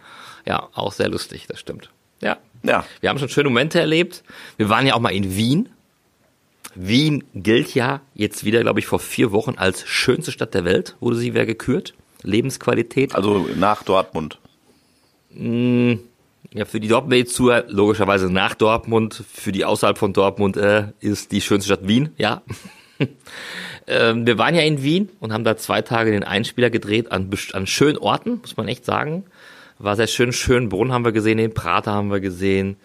Ja, 0.47 0.69
auch 0.75 0.93
sehr 0.93 1.09
lustig, 1.09 1.47
das 1.49 1.59
stimmt. 1.59 1.91
Ja. 2.21 2.39
Ja. 2.63 2.85
Wir 3.01 3.11
haben 3.11 3.19
schon 3.19 3.29
schöne 3.29 3.49
Momente 3.49 3.81
erlebt. 3.81 4.25
Wir 4.57 4.69
waren 4.69 4.87
ja 4.87 4.95
auch 4.95 5.01
mal 5.01 5.11
in 5.11 5.37
Wien. 5.37 5.69
Wien 6.75 7.25
gilt 7.35 7.75
ja 7.75 8.03
jetzt 8.15 8.45
wieder, 8.45 8.61
glaube 8.61 8.81
ich, 8.81 8.87
vor 8.87 8.99
vier 8.99 9.33
Wochen 9.33 9.55
als 9.57 9.87
schönste 9.87 10.31
Stadt 10.31 10.53
der 10.53 10.65
Welt, 10.65 10.97
wurde 11.01 11.17
sie 11.17 11.33
wer 11.33 11.47
gekürt. 11.47 11.95
Lebensqualität. 12.23 13.15
Also 13.15 13.49
nach 13.57 13.83
Dortmund. 13.83 14.39
Mm, 15.31 15.95
ja, 16.53 16.65
für 16.65 16.81
die 16.81 16.89
Dortmund 16.89 17.29
zu 17.29 17.51
logischerweise 17.69 18.31
nach 18.31 18.55
Dortmund. 18.55 19.23
Für 19.33 19.53
die 19.53 19.65
außerhalb 19.65 19.97
von 19.97 20.13
Dortmund 20.13 20.57
äh, 20.57 20.89
ist 21.01 21.33
die 21.33 21.41
schönste 21.41 21.73
Stadt 21.73 21.89
Wien, 21.89 22.11
ja. 22.19 22.43
ähm, 23.87 24.27
wir 24.27 24.39
waren 24.39 24.55
ja 24.55 24.63
in 24.63 24.83
Wien 24.83 25.11
und 25.21 25.33
haben 25.33 25.45
da 25.45 25.57
zwei 25.57 25.83
Tage 25.83 26.11
den 26.11 26.25
Einspieler 26.25 26.71
gedreht 26.71 27.13
an, 27.13 27.31
an 27.53 27.67
schönen 27.67 27.99
Orten, 27.99 28.41
muss 28.41 28.57
man 28.57 28.69
echt 28.69 28.85
sagen. 28.85 29.25
War 29.79 29.97
sehr 29.97 30.07
schön. 30.07 30.33
Schönbrunn 30.33 30.93
haben 30.93 31.05
wir 31.05 31.13
gesehen, 31.13 31.39
den 31.39 31.55
Prater 31.55 31.93
haben 31.93 32.11
wir 32.11 32.21
gesehen, 32.21 32.77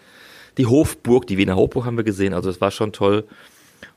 die 0.58 0.66
Hofburg, 0.66 1.26
die 1.26 1.38
Wiener 1.38 1.56
Hofburg 1.56 1.86
haben 1.86 1.96
wir 1.96 2.04
gesehen. 2.04 2.34
Also 2.34 2.50
es 2.50 2.60
war 2.60 2.70
schon 2.70 2.92
toll. 2.92 3.24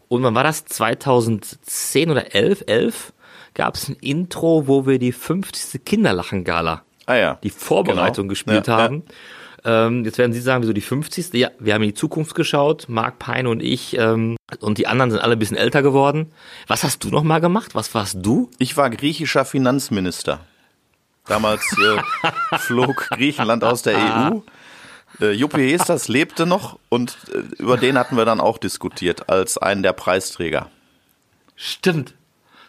Und 0.07 0.23
wann 0.23 0.35
war 0.35 0.43
das? 0.43 0.65
2010 0.65 2.11
oder 2.11 2.33
11? 2.33 2.63
11 2.67 3.13
gab 3.53 3.75
es 3.75 3.89
ein 3.89 3.97
Intro, 4.01 4.67
wo 4.67 4.85
wir 4.85 4.99
die 4.99 5.11
50. 5.11 5.83
Kinderlachen-Gala, 5.83 6.83
ah 7.05 7.15
ja, 7.15 7.39
die 7.41 7.49
Vorbereitung 7.49 8.25
genau. 8.25 8.29
gespielt 8.29 8.67
ja, 8.67 8.77
haben. 8.77 9.03
Ja. 9.63 9.87
Ähm, 9.87 10.05
jetzt 10.05 10.19
werden 10.19 10.31
Sie 10.31 10.41
sagen, 10.41 10.61
wieso 10.61 10.73
die 10.73 10.81
50. 10.81 11.33
Ja, 11.33 11.49
wir 11.59 11.73
haben 11.73 11.81
in 11.81 11.89
die 11.89 11.95
Zukunft 11.95 12.35
geschaut, 12.35 12.85
Marc 12.87 13.17
Peine 13.17 13.49
und 13.49 13.63
ich 13.63 13.97
ähm, 13.97 14.37
und 14.59 14.77
die 14.77 14.85
anderen 14.85 15.09
sind 15.09 15.21
alle 15.21 15.33
ein 15.33 15.39
bisschen 15.39 15.57
älter 15.57 15.81
geworden. 15.81 16.31
Was 16.67 16.83
hast 16.83 17.03
du 17.03 17.09
noch 17.09 17.23
mal 17.23 17.41
gemacht? 17.41 17.73
Was 17.73 17.95
warst 17.95 18.17
du? 18.21 18.51
Ich 18.59 18.77
war 18.77 18.89
griechischer 18.91 19.43
Finanzminister. 19.43 20.39
Damals 21.27 21.61
äh, 21.77 22.57
flog 22.57 23.09
Griechenland 23.09 23.63
aus 23.63 23.81
der 23.81 23.97
EU. 23.97 24.41
Äh, 25.21 25.31
Juppie 25.31 25.71
Hestas 25.71 26.07
lebte 26.07 26.45
noch 26.45 26.77
und 26.89 27.17
äh, 27.33 27.39
über 27.61 27.77
den 27.77 27.97
hatten 27.97 28.17
wir 28.17 28.25
dann 28.25 28.39
auch 28.39 28.57
diskutiert 28.57 29.29
als 29.29 29.57
einen 29.57 29.81
der 29.81 29.93
Preisträger. 29.93 30.69
Stimmt. 31.55 32.13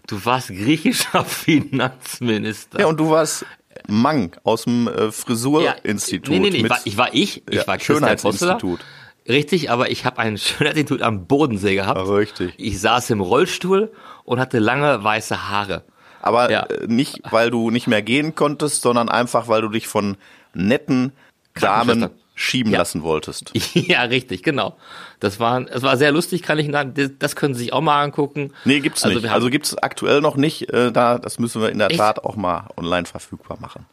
Du 0.06 0.24
warst 0.24 0.48
griechischer 0.48 1.24
Finanzminister. 1.26 2.80
Ja, 2.80 2.86
und 2.86 2.98
du 2.98 3.10
warst 3.10 3.44
Mang 3.88 4.36
aus 4.44 4.64
dem 4.64 4.88
äh, 4.88 5.10
Frisurinstitut. 5.12 6.32
Ja, 6.32 6.40
nee, 6.40 6.50
nee, 6.50 6.62
nee, 6.62 6.64
ich 6.64 6.70
war 6.70 6.80
ich, 6.84 6.96
war 6.96 7.14
ich, 7.14 7.42
ich 7.48 7.54
ja, 7.54 7.66
war 7.66 7.78
Schönheitsinstitut. 7.78 8.80
Richtig, 9.28 9.70
aber 9.70 9.90
ich 9.90 10.04
habe 10.04 10.18
ein 10.18 10.38
Schönheitsinstitut 10.38 11.02
am 11.02 11.26
Bodensee 11.26 11.74
gehabt. 11.74 12.08
Richtig. 12.08 12.54
Ich 12.58 12.80
saß 12.80 13.10
im 13.10 13.20
Rollstuhl 13.20 13.92
und 14.24 14.38
hatte 14.38 14.60
lange 14.60 15.02
weiße 15.02 15.48
Haare. 15.48 15.84
Aber 16.26 16.50
ja. 16.50 16.62
Äh, 16.64 16.86
nicht, 16.86 17.20
weil 17.30 17.50
du 17.50 17.70
nicht 17.70 17.86
mehr 17.86 18.02
gehen 18.02 18.34
konntest, 18.34 18.82
sondern 18.82 19.08
einfach, 19.08 19.48
weil 19.48 19.62
du 19.62 19.68
dich 19.68 19.86
von 19.86 20.16
netten 20.54 21.12
Damen 21.54 22.10
schieben 22.34 22.72
ja. 22.72 22.78
lassen 22.78 23.02
wolltest. 23.02 23.52
Ja, 23.74 24.02
richtig, 24.02 24.42
genau. 24.42 24.76
Das 25.20 25.38
war, 25.40 25.64
es 25.70 25.82
war 25.82 25.96
sehr 25.96 26.12
lustig, 26.12 26.42
kann 26.42 26.58
ich 26.58 26.70
sagen. 26.70 26.94
Das 27.18 27.36
können 27.36 27.54
Sie 27.54 27.64
sich 27.64 27.72
auch 27.72 27.80
mal 27.80 28.02
angucken. 28.02 28.52
Nee, 28.64 28.80
gibt's 28.80 29.04
also 29.04 29.20
nicht. 29.20 29.30
Also 29.30 29.48
gibt's 29.48 29.76
aktuell 29.76 30.20
noch 30.20 30.36
nicht. 30.36 30.70
Äh, 30.72 30.92
da, 30.92 31.18
das 31.18 31.38
müssen 31.38 31.62
wir 31.62 31.70
in 31.70 31.78
der 31.78 31.90
Echt? 31.90 31.98
Tat 31.98 32.24
auch 32.24 32.36
mal 32.36 32.68
online 32.76 33.06
verfügbar 33.06 33.58
machen. 33.60 33.86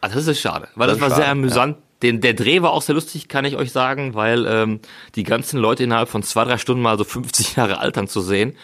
Also 0.00 0.16
das 0.16 0.26
ist 0.26 0.40
schade, 0.40 0.68
weil 0.74 0.86
das, 0.86 0.98
das 0.98 1.02
war 1.02 1.08
schade, 1.10 1.22
sehr 1.22 1.30
amüsant. 1.30 1.76
Ja. 1.76 1.82
Den, 2.02 2.20
der 2.20 2.34
Dreh 2.34 2.60
war 2.62 2.72
auch 2.72 2.82
sehr 2.82 2.94
lustig, 2.94 3.28
kann 3.28 3.44
ich 3.44 3.56
euch 3.56 3.72
sagen, 3.72 4.14
weil 4.14 4.46
ähm, 4.46 4.80
die 5.14 5.22
ganzen 5.22 5.58
Leute 5.58 5.84
innerhalb 5.84 6.08
von 6.08 6.22
zwei, 6.22 6.44
drei 6.44 6.58
Stunden 6.58 6.82
mal 6.82 6.98
so 6.98 7.04
50 7.04 7.56
Jahre 7.56 7.78
altern 7.78 8.08
zu 8.08 8.20
sehen. 8.20 8.56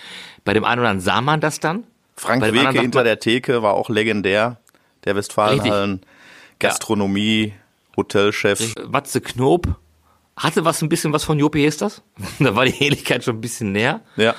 Bei 0.45 0.55
dem 0.55 0.65
einen 0.65 0.81
oder 0.81 0.91
anderen 0.91 1.05
sah 1.05 1.21
man 1.21 1.41
das 1.41 1.61
dann, 1.61 1.85
Frank 2.21 2.43
Weke 2.43 2.81
hinter 2.81 3.03
der 3.03 3.19
Theke 3.19 3.63
war 3.63 3.75
auch 3.75 3.89
legendär. 3.89 4.59
Der 5.05 5.17
Westfalenhallen, 5.17 6.03
Gastronomie, 6.59 7.55
ja. 7.55 7.97
Hotelchef. 7.97 8.75
Watze 8.85 9.23
Knob 9.23 9.69
hatte 10.37 10.65
was 10.65 10.83
ein 10.83 10.89
bisschen 10.89 11.13
was 11.13 11.25
von 11.25 11.39
Jopi 11.39 11.69
das? 11.81 12.03
da 12.39 12.55
war 12.55 12.67
die 12.67 12.85
Ähnlichkeit 12.85 13.25
schon 13.25 13.37
ein 13.37 13.41
bisschen 13.41 13.73
näher. 13.73 14.01
Ja. 14.17 14.35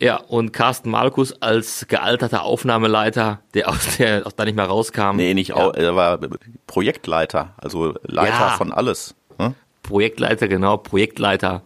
Ja, 0.00 0.14
und 0.14 0.52
Carsten 0.52 0.90
Markus 0.90 1.42
als 1.42 1.86
gealterter 1.88 2.44
Aufnahmeleiter, 2.44 3.40
der 3.54 3.68
aus 3.68 3.96
der 3.96 4.24
auch 4.28 4.32
da 4.32 4.44
nicht 4.44 4.54
mehr 4.54 4.66
rauskam. 4.66 5.16
Nee, 5.16 5.34
nicht, 5.34 5.48
ja. 5.48 5.70
er 5.70 5.96
war 5.96 6.20
Projektleiter, 6.68 7.54
also 7.56 7.94
Leiter 8.04 8.38
ja. 8.38 8.50
von 8.50 8.72
alles. 8.72 9.16
Hm? 9.38 9.56
Projektleiter, 9.82 10.46
genau, 10.46 10.76
Projektleiter. 10.76 11.64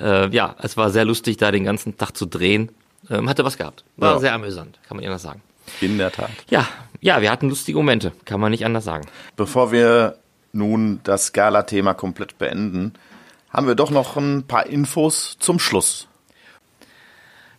Äh, 0.00 0.28
ja, 0.30 0.56
es 0.60 0.76
war 0.76 0.90
sehr 0.90 1.04
lustig, 1.04 1.36
da 1.36 1.52
den 1.52 1.62
ganzen 1.62 1.96
Tag 1.96 2.16
zu 2.16 2.26
drehen. 2.26 2.72
Ähm, 3.10 3.28
hatte 3.28 3.44
was 3.44 3.56
gehabt. 3.56 3.84
War 3.96 4.14
ja. 4.14 4.18
sehr 4.18 4.32
amüsant, 4.34 4.78
kann 4.86 4.96
man 4.96 4.98
nicht 4.98 5.08
anders 5.08 5.22
sagen. 5.22 5.42
In 5.80 5.98
der 5.98 6.10
Tat. 6.10 6.30
Ja, 6.50 6.66
ja, 7.00 7.20
wir 7.20 7.30
hatten 7.30 7.48
lustige 7.48 7.78
Momente, 7.78 8.12
kann 8.24 8.40
man 8.40 8.50
nicht 8.50 8.64
anders 8.64 8.84
sagen. 8.84 9.06
Bevor 9.36 9.70
wir 9.70 10.18
nun 10.52 11.00
das 11.04 11.32
Gala-Thema 11.32 11.94
komplett 11.94 12.38
beenden, 12.38 12.94
haben 13.50 13.66
wir 13.66 13.74
doch 13.74 13.90
noch 13.90 14.16
ein 14.16 14.44
paar 14.44 14.66
Infos 14.66 15.36
zum 15.38 15.58
Schluss. 15.58 16.08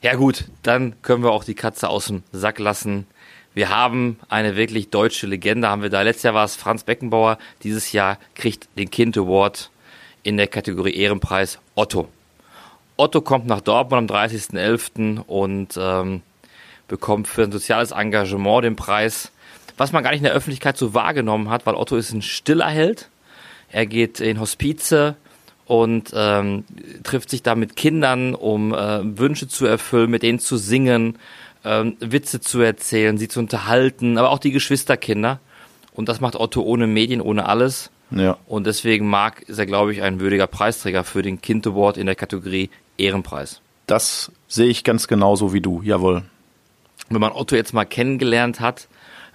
Ja 0.02 0.16
gut, 0.16 0.46
dann 0.64 1.02
können 1.02 1.24
wir 1.24 1.32
auch 1.32 1.44
die 1.44 1.56
Katze 1.56 1.90
aus 1.90 2.08
dem 2.08 2.24
Sack 2.32 2.60
lassen. 2.60 3.06
Wir 3.54 3.70
haben 3.70 4.20
eine 4.30 4.56
wirklich 4.56 4.90
deutsche 4.90 5.28
Legende, 5.28 5.68
haben 5.68 5.82
wir 5.82 5.90
da. 5.90 6.02
Letztes 6.02 6.24
Jahr 6.24 6.34
war 6.34 6.46
es 6.46 6.56
Franz 6.56 6.84
Beckenbauer. 6.84 7.38
Dieses 7.64 7.92
Jahr 7.92 8.18
kriegt 8.36 8.70
den 8.78 8.90
Kind 8.90 9.18
Award 9.18 9.72
in 10.24 10.38
der 10.38 10.48
Kategorie 10.48 10.94
Ehrenpreis 10.94 11.60
Otto. 11.76 12.08
Otto 13.00 13.22
kommt 13.22 13.48
nach 13.48 13.62
Dortmund 13.62 14.12
am 14.12 14.18
30.11. 14.18 15.22
und 15.22 15.80
ähm, 15.80 16.22
bekommt 16.90 17.30
für 17.30 17.44
ein 17.44 17.52
soziales 17.52 17.92
Engagement 17.92 18.66
den 18.66 18.76
Preis, 18.76 19.32
was 19.78 19.94
man 19.94 20.04
gar 20.04 20.12
nicht 20.12 20.20
in 20.20 20.26
der 20.26 20.34
Öffentlichkeit 20.34 20.78
so 20.78 20.94
wahrgenommen 20.94 21.50
hat, 21.50 21.66
weil 21.66 21.76
Otto 21.76 21.96
ist 21.96 22.12
ein 22.12 22.22
stiller 22.22 22.68
Held. 22.68 23.10
Er 23.72 23.86
geht 23.86 24.20
in 24.20 24.42
Hospize 24.42 25.16
und 25.66 26.12
ähm, 26.14 26.66
trifft 27.04 27.30
sich 27.30 27.42
da 27.42 27.56
mit 27.56 27.78
Kindern, 27.78 28.36
um 28.36 28.74
äh, 28.74 29.18
Wünsche 29.18 29.48
zu 29.48 29.66
erfüllen, 29.66 30.10
mit 30.10 30.24
denen 30.24 30.40
zu 30.40 30.58
singen, 30.58 31.18
ähm, 31.64 31.96
Witze 32.02 32.42
zu 32.42 32.60
erzählen, 32.60 33.18
sie 33.18 33.30
zu 33.30 33.40
unterhalten, 33.40 34.18
aber 34.18 34.32
auch 34.32 34.40
die 34.40 34.52
Geschwisterkinder. 34.52 35.40
Und 35.94 36.10
das 36.10 36.20
macht 36.20 36.36
Otto 36.36 36.64
ohne 36.64 36.88
Medien, 36.88 37.22
ohne 37.22 37.46
alles. 37.46 37.92
Ja. 38.12 38.38
Und 38.46 38.68
deswegen 38.68 39.08
mag 39.08 39.44
ist 39.44 39.60
er, 39.60 39.66
glaube 39.66 39.94
ich, 39.94 40.02
ein 40.02 40.20
würdiger 40.20 40.48
Preisträger 40.48 41.06
für 41.06 41.22
den 41.22 41.42
Kind 41.42 41.66
Award 41.68 41.98
in 41.98 42.06
der 42.06 42.16
Kategorie 42.16 42.70
Ehrenpreis. 43.00 43.62
Das 43.88 44.32
sehe 44.48 44.68
ich 44.68 44.84
ganz 44.84 45.08
genauso 45.08 45.54
wie 45.54 45.62
du, 45.62 45.82
jawohl. 45.82 46.24
Wenn 47.10 47.22
man 47.22 47.32
Otto 47.32 47.56
jetzt 47.56 47.74
mal 47.74 47.86
kennengelernt 47.86 48.60
hat, 48.60 48.88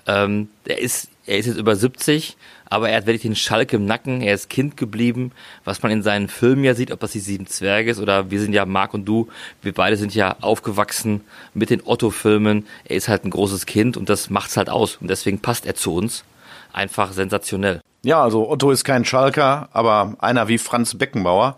ähm, 0.06 0.48
er 0.64 0.78
ist, 0.78 1.08
er 1.26 1.38
ist 1.38 1.46
jetzt 1.46 1.58
über 1.58 1.74
70, 1.74 2.36
aber 2.66 2.88
er 2.88 2.98
hat 2.98 3.06
wirklich 3.06 3.22
den 3.22 3.36
Schalk 3.36 3.72
im 3.72 3.86
Nacken, 3.86 4.20
er 4.20 4.34
ist 4.34 4.48
Kind 4.48 4.76
geblieben, 4.76 5.32
was 5.64 5.82
man 5.82 5.92
in 5.92 6.02
seinen 6.02 6.28
Filmen 6.28 6.64
ja 6.64 6.74
sieht, 6.74 6.92
ob 6.92 7.00
das 7.00 7.12
die 7.12 7.20
Sieben 7.20 7.46
Zwerge 7.46 7.90
ist 7.90 8.00
oder 8.00 8.30
wir 8.30 8.40
sind 8.40 8.52
ja, 8.52 8.66
Marc 8.66 8.94
und 8.94 9.04
du, 9.06 9.28
wir 9.62 9.72
beide 9.72 9.96
sind 9.96 10.14
ja 10.14 10.36
aufgewachsen 10.40 11.22
mit 11.54 11.70
den 11.70 11.82
Otto-Filmen. 11.84 12.66
Er 12.84 12.96
ist 12.96 13.08
halt 13.08 13.24
ein 13.24 13.30
großes 13.30 13.66
Kind 13.66 13.96
und 13.96 14.08
das 14.08 14.30
macht's 14.30 14.56
halt 14.56 14.68
aus 14.68 14.96
und 14.96 15.08
deswegen 15.08 15.40
passt 15.40 15.66
er 15.66 15.74
zu 15.74 15.94
uns. 15.94 16.24
Einfach 16.72 17.12
sensationell. 17.12 17.80
Ja, 18.02 18.22
also 18.22 18.50
Otto 18.50 18.70
ist 18.70 18.84
kein 18.84 19.04
Schalker, 19.04 19.68
aber 19.72 20.16
einer 20.18 20.48
wie 20.48 20.58
Franz 20.58 20.96
Beckenbauer, 20.96 21.56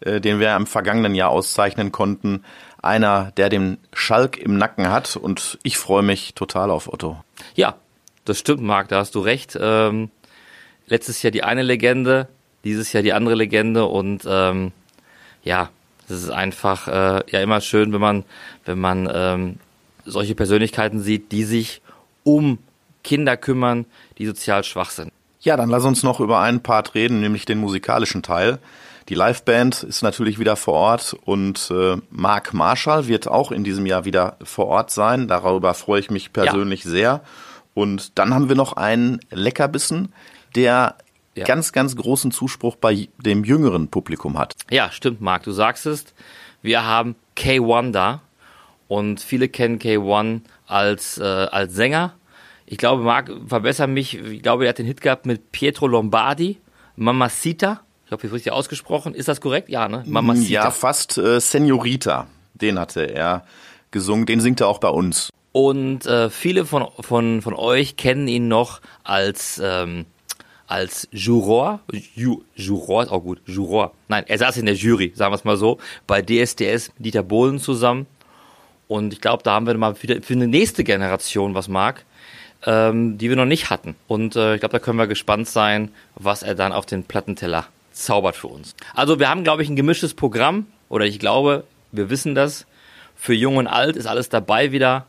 äh, 0.00 0.20
den 0.20 0.40
wir 0.40 0.54
im 0.56 0.66
vergangenen 0.66 1.14
Jahr 1.14 1.30
auszeichnen 1.30 1.92
konnten. 1.92 2.44
Einer, 2.82 3.32
der 3.36 3.48
den 3.48 3.78
Schalk 3.92 4.38
im 4.38 4.56
Nacken 4.56 4.90
hat 4.90 5.16
und 5.16 5.58
ich 5.62 5.76
freue 5.76 6.02
mich 6.02 6.34
total 6.34 6.70
auf 6.70 6.92
Otto. 6.92 7.22
Ja, 7.54 7.74
das 8.24 8.38
stimmt, 8.38 8.62
Marc, 8.62 8.88
da 8.88 8.98
hast 8.98 9.14
du 9.14 9.20
recht. 9.20 9.58
Ähm, 9.60 10.10
letztes 10.86 11.22
Jahr 11.22 11.30
die 11.30 11.44
eine 11.44 11.62
Legende, 11.62 12.28
dieses 12.64 12.92
Jahr 12.92 13.02
die 13.02 13.12
andere 13.12 13.34
Legende 13.34 13.84
und 13.84 14.22
ähm, 14.26 14.72
ja, 15.42 15.70
es 16.06 16.22
ist 16.22 16.30
einfach 16.30 16.88
äh, 16.88 17.22
ja 17.30 17.40
immer 17.40 17.60
schön, 17.60 17.92
wenn 17.92 18.00
man, 18.00 18.24
wenn 18.64 18.78
man 18.78 19.08
ähm, 19.12 19.58
solche 20.04 20.34
Persönlichkeiten 20.34 21.00
sieht, 21.00 21.32
die 21.32 21.44
sich 21.44 21.82
um 22.24 22.58
Kinder 23.04 23.36
kümmern, 23.36 23.86
die 24.18 24.26
sozial 24.26 24.64
schwach 24.64 24.90
sind. 24.90 25.12
Ja, 25.40 25.56
dann 25.56 25.70
lass 25.70 25.84
uns 25.84 26.02
noch 26.02 26.20
über 26.20 26.40
einen 26.40 26.60
Part 26.60 26.94
reden, 26.94 27.20
nämlich 27.20 27.46
den 27.46 27.58
musikalischen 27.58 28.22
Teil. 28.22 28.58
Die 29.08 29.14
Liveband 29.14 29.82
ist 29.82 30.02
natürlich 30.02 30.38
wieder 30.38 30.56
vor 30.56 30.74
Ort 30.74 31.16
und 31.24 31.70
äh, 31.70 31.96
Mark 32.10 32.54
Marshall 32.54 33.08
wird 33.08 33.28
auch 33.28 33.50
in 33.50 33.64
diesem 33.64 33.86
Jahr 33.86 34.04
wieder 34.04 34.36
vor 34.42 34.66
Ort 34.66 34.90
sein. 34.90 35.26
Darüber 35.26 35.74
freue 35.74 36.00
ich 36.00 36.10
mich 36.10 36.32
persönlich 36.32 36.84
ja. 36.84 36.90
sehr. 36.90 37.20
Und 37.74 38.18
dann 38.18 38.34
haben 38.34 38.48
wir 38.48 38.56
noch 38.56 38.74
einen 38.74 39.20
Leckerbissen, 39.30 40.12
der 40.54 40.96
ja. 41.34 41.44
ganz, 41.44 41.72
ganz 41.72 41.96
großen 41.96 42.30
Zuspruch 42.30 42.76
bei 42.76 43.08
dem 43.18 43.44
jüngeren 43.44 43.88
Publikum 43.88 44.38
hat. 44.38 44.54
Ja, 44.70 44.90
stimmt, 44.90 45.20
Marc, 45.20 45.44
du 45.44 45.52
sagst 45.52 45.86
es. 45.86 46.04
Wir 46.62 46.84
haben 46.84 47.16
K1 47.36 47.92
da 47.92 48.20
und 48.88 49.20
viele 49.20 49.48
kennen 49.48 49.78
K1 49.78 50.42
als, 50.66 51.18
äh, 51.18 51.24
als 51.24 51.74
Sänger. 51.74 52.14
Ich 52.66 52.78
glaube, 52.78 53.02
Marc, 53.02 53.30
verbessere 53.46 53.88
mich, 53.88 54.18
ich 54.18 54.42
glaube, 54.42 54.64
er 54.64 54.70
hat 54.70 54.78
den 54.78 54.86
Hit 54.86 55.00
gehabt 55.00 55.26
mit 55.26 55.52
Pietro 55.52 55.86
Lombardi, 55.86 56.58
Mamacita. 56.96 57.80
Ich 58.10 58.12
habe 58.12 58.26
ich 58.26 58.32
richtig 58.32 58.50
ausgesprochen. 58.50 59.14
Ist 59.14 59.28
das 59.28 59.40
korrekt? 59.40 59.68
Ja, 59.68 59.86
ne? 59.86 60.02
Mamacita. 60.04 60.50
Ja, 60.50 60.70
fast 60.72 61.16
äh, 61.16 61.38
Senorita. 61.38 62.26
Den 62.54 62.76
hatte 62.76 63.02
er 63.02 63.44
gesungen. 63.92 64.26
Den 64.26 64.40
singt 64.40 64.60
er 64.60 64.66
auch 64.66 64.80
bei 64.80 64.88
uns. 64.88 65.30
Und 65.52 66.06
äh, 66.06 66.28
viele 66.28 66.64
von, 66.64 66.88
von, 66.98 67.40
von 67.40 67.54
euch 67.54 67.96
kennen 67.96 68.26
ihn 68.26 68.48
noch 68.48 68.80
als 69.04 69.62
ähm, 69.62 70.06
als 70.66 71.06
Juror, 71.12 71.80
Ju, 72.16 72.42
Juror 72.56 73.04
ist 73.04 73.10
auch 73.10 73.20
gut, 73.20 73.42
Juror. 73.46 73.92
Nein, 74.08 74.24
er 74.26 74.38
saß 74.38 74.56
in 74.56 74.66
der 74.66 74.74
Jury, 74.74 75.12
sagen 75.14 75.30
wir 75.30 75.36
es 75.36 75.44
mal 75.44 75.56
so, 75.56 75.78
bei 76.08 76.20
DSDS 76.20 76.90
mit 76.96 77.06
Dieter 77.06 77.22
Bohlen 77.22 77.60
zusammen. 77.60 78.08
Und 78.88 79.12
ich 79.12 79.20
glaube, 79.20 79.44
da 79.44 79.52
haben 79.52 79.68
wir 79.68 79.76
mal 79.76 79.94
wieder 80.02 80.20
für 80.20 80.34
eine 80.34 80.48
nächste 80.48 80.82
Generation 80.82 81.54
was 81.54 81.68
mag, 81.68 82.04
ähm, 82.66 83.18
die 83.18 83.28
wir 83.28 83.36
noch 83.36 83.46
nicht 83.46 83.70
hatten. 83.70 83.94
Und 84.08 84.34
äh, 84.34 84.54
ich 84.54 84.60
glaube, 84.60 84.72
da 84.72 84.78
können 84.80 84.98
wir 84.98 85.06
gespannt 85.06 85.48
sein, 85.48 85.92
was 86.16 86.42
er 86.42 86.56
dann 86.56 86.72
auf 86.72 86.86
den 86.86 87.04
Plattenteller 87.04 87.66
zaubert 88.04 88.36
für 88.36 88.48
uns. 88.48 88.74
Also 88.94 89.18
wir 89.18 89.28
haben, 89.28 89.44
glaube 89.44 89.62
ich, 89.62 89.68
ein 89.68 89.76
gemischtes 89.76 90.14
Programm, 90.14 90.66
oder 90.88 91.06
ich 91.06 91.18
glaube, 91.18 91.64
wir 91.92 92.10
wissen 92.10 92.34
das. 92.34 92.66
Für 93.16 93.34
Jung 93.34 93.56
und 93.56 93.66
Alt 93.66 93.96
ist 93.96 94.06
alles 94.06 94.28
dabei 94.28 94.72
wieder. 94.72 95.06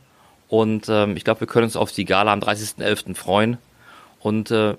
Und 0.48 0.90
ähm, 0.90 1.16
ich 1.16 1.24
glaube, 1.24 1.42
wir 1.42 1.48
können 1.48 1.66
uns 1.66 1.76
auf 1.76 1.92
die 1.92 2.06
Gala 2.06 2.34
am 2.34 2.40
30.11. 2.40 3.16
freuen. 3.16 3.58
Und 4.20 4.52
äh, 4.52 4.76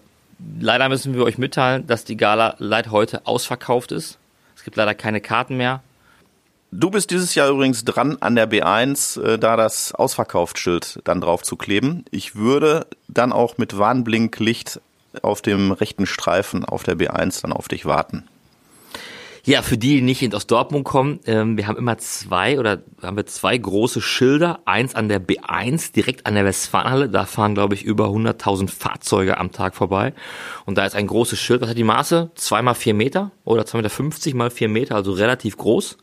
Leider 0.61 0.89
müssen 0.89 1.15
wir 1.15 1.25
euch 1.25 1.39
mitteilen, 1.39 1.87
dass 1.87 2.05
die 2.05 2.17
Gala 2.17 2.57
leider 2.59 2.91
heute 2.91 3.27
ausverkauft 3.27 3.93
ist. 3.93 4.19
Es 4.57 4.65
gibt 4.65 4.77
leider 4.77 4.95
keine 4.95 5.21
Karten 5.21 5.57
mehr. 5.57 5.83
Du 6.71 6.91
bist 6.91 7.11
dieses 7.11 7.35
Jahr 7.35 7.51
übrigens 7.51 7.85
dran, 7.85 8.17
an 8.21 8.35
der 8.35 8.51
B1 8.51 9.21
äh, 9.21 9.39
da 9.39 9.57
das 9.57 9.95
Ausverkauftschild 9.95 11.01
dann 11.05 11.21
drauf 11.21 11.43
zu 11.43 11.57
kleben. 11.57 12.05
Ich 12.11 12.35
würde 12.35 12.87
dann 13.09 13.33
auch 13.33 13.59
mit 13.59 13.77
Warnblinklicht 13.77 14.81
auf 15.21 15.43
dem 15.43 15.73
rechten 15.73 16.07
Streifen 16.07 16.65
auf 16.65 16.83
der 16.83 16.97
B1 16.97 17.43
dann 17.43 17.53
auf 17.53 17.69
dich 17.69 17.85
warten. 17.85 18.25
Ja, 19.45 19.63
für 19.63 19.77
die, 19.77 19.97
die 19.97 20.03
nicht 20.03 20.35
aus 20.37 20.47
Dortmund 20.47 20.85
kommen, 20.85 21.19
ähm, 21.27 21.57
wir 21.57 21.67
haben 21.67 21.77
immer 21.77 21.99
zwei 21.99 22.61
oder 22.61 22.81
haben 23.03 23.17
wir 23.17 23.27
zwei 23.27 23.59
große 23.59 24.01
Schilder. 24.01 24.61
Eins 24.67 24.95
an 24.95 25.09
der 25.09 25.21
B1, 25.21 25.93
direkt 25.93 26.27
an 26.27 26.35
der 26.35 26.45
Westfalenhalle. 26.45 27.09
Da 27.09 27.27
fahren, 27.27 27.55
glaube 27.55 27.75
ich, 27.75 27.83
über 27.83 28.07
100.000 28.07 28.69
Fahrzeuge 28.69 29.39
am 29.39 29.51
Tag 29.51 29.75
vorbei. 29.75 30.15
Und 30.65 30.79
da 30.79 30.87
ist 30.87 30.95
ein 30.95 31.09
großes 31.09 31.41
Schild. 31.41 31.61
Was 31.61 31.71
hat 31.71 31.77
die 31.77 31.83
Maße? 31.83 32.31
Zwei 32.37 32.63
mal 32.63 32.75
vier 32.75 32.95
Meter 32.95 33.33
oder 33.45 33.67
zwei 33.67 33.79
Meter 33.79 33.91
fünfzig 33.91 34.35
mal 34.35 34.51
vier 34.51 34.69
Meter, 34.69 34.95
also 34.95 35.11
relativ 35.11 35.57
groß. 35.57 35.99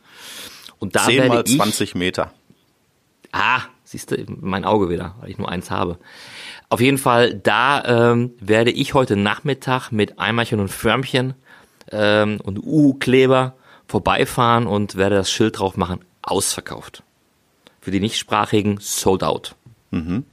Und 0.78 0.94
da 0.94 1.04
10 1.04 1.28
mal 1.28 1.44
20 1.44 1.94
Meter. 1.94 2.32
Ah, 3.32 3.62
siehst 3.84 4.10
du, 4.10 4.16
mein 4.28 4.66
Auge 4.66 4.90
wieder, 4.90 5.14
weil 5.20 5.30
ich 5.30 5.38
nur 5.38 5.48
eins 5.48 5.70
habe. 5.70 5.98
Auf 6.70 6.80
jeden 6.80 6.98
Fall, 6.98 7.34
da 7.34 8.12
ähm, 8.12 8.32
werde 8.38 8.70
ich 8.70 8.94
heute 8.94 9.16
Nachmittag 9.16 9.90
mit 9.90 10.20
Eimerchen 10.20 10.60
und 10.60 10.68
Förmchen 10.68 11.34
ähm, 11.90 12.40
und 12.40 12.60
U-Kleber 12.62 13.54
vorbeifahren 13.88 14.68
und 14.68 14.94
werde 14.94 15.16
das 15.16 15.32
Schild 15.32 15.58
drauf 15.58 15.76
machen, 15.76 16.00
ausverkauft. 16.22 17.02
Für 17.80 17.90
die 17.90 17.98
Nichtsprachigen 17.98 18.78
sold 18.80 19.24
out. 19.24 19.56
Mhm. 19.90 20.24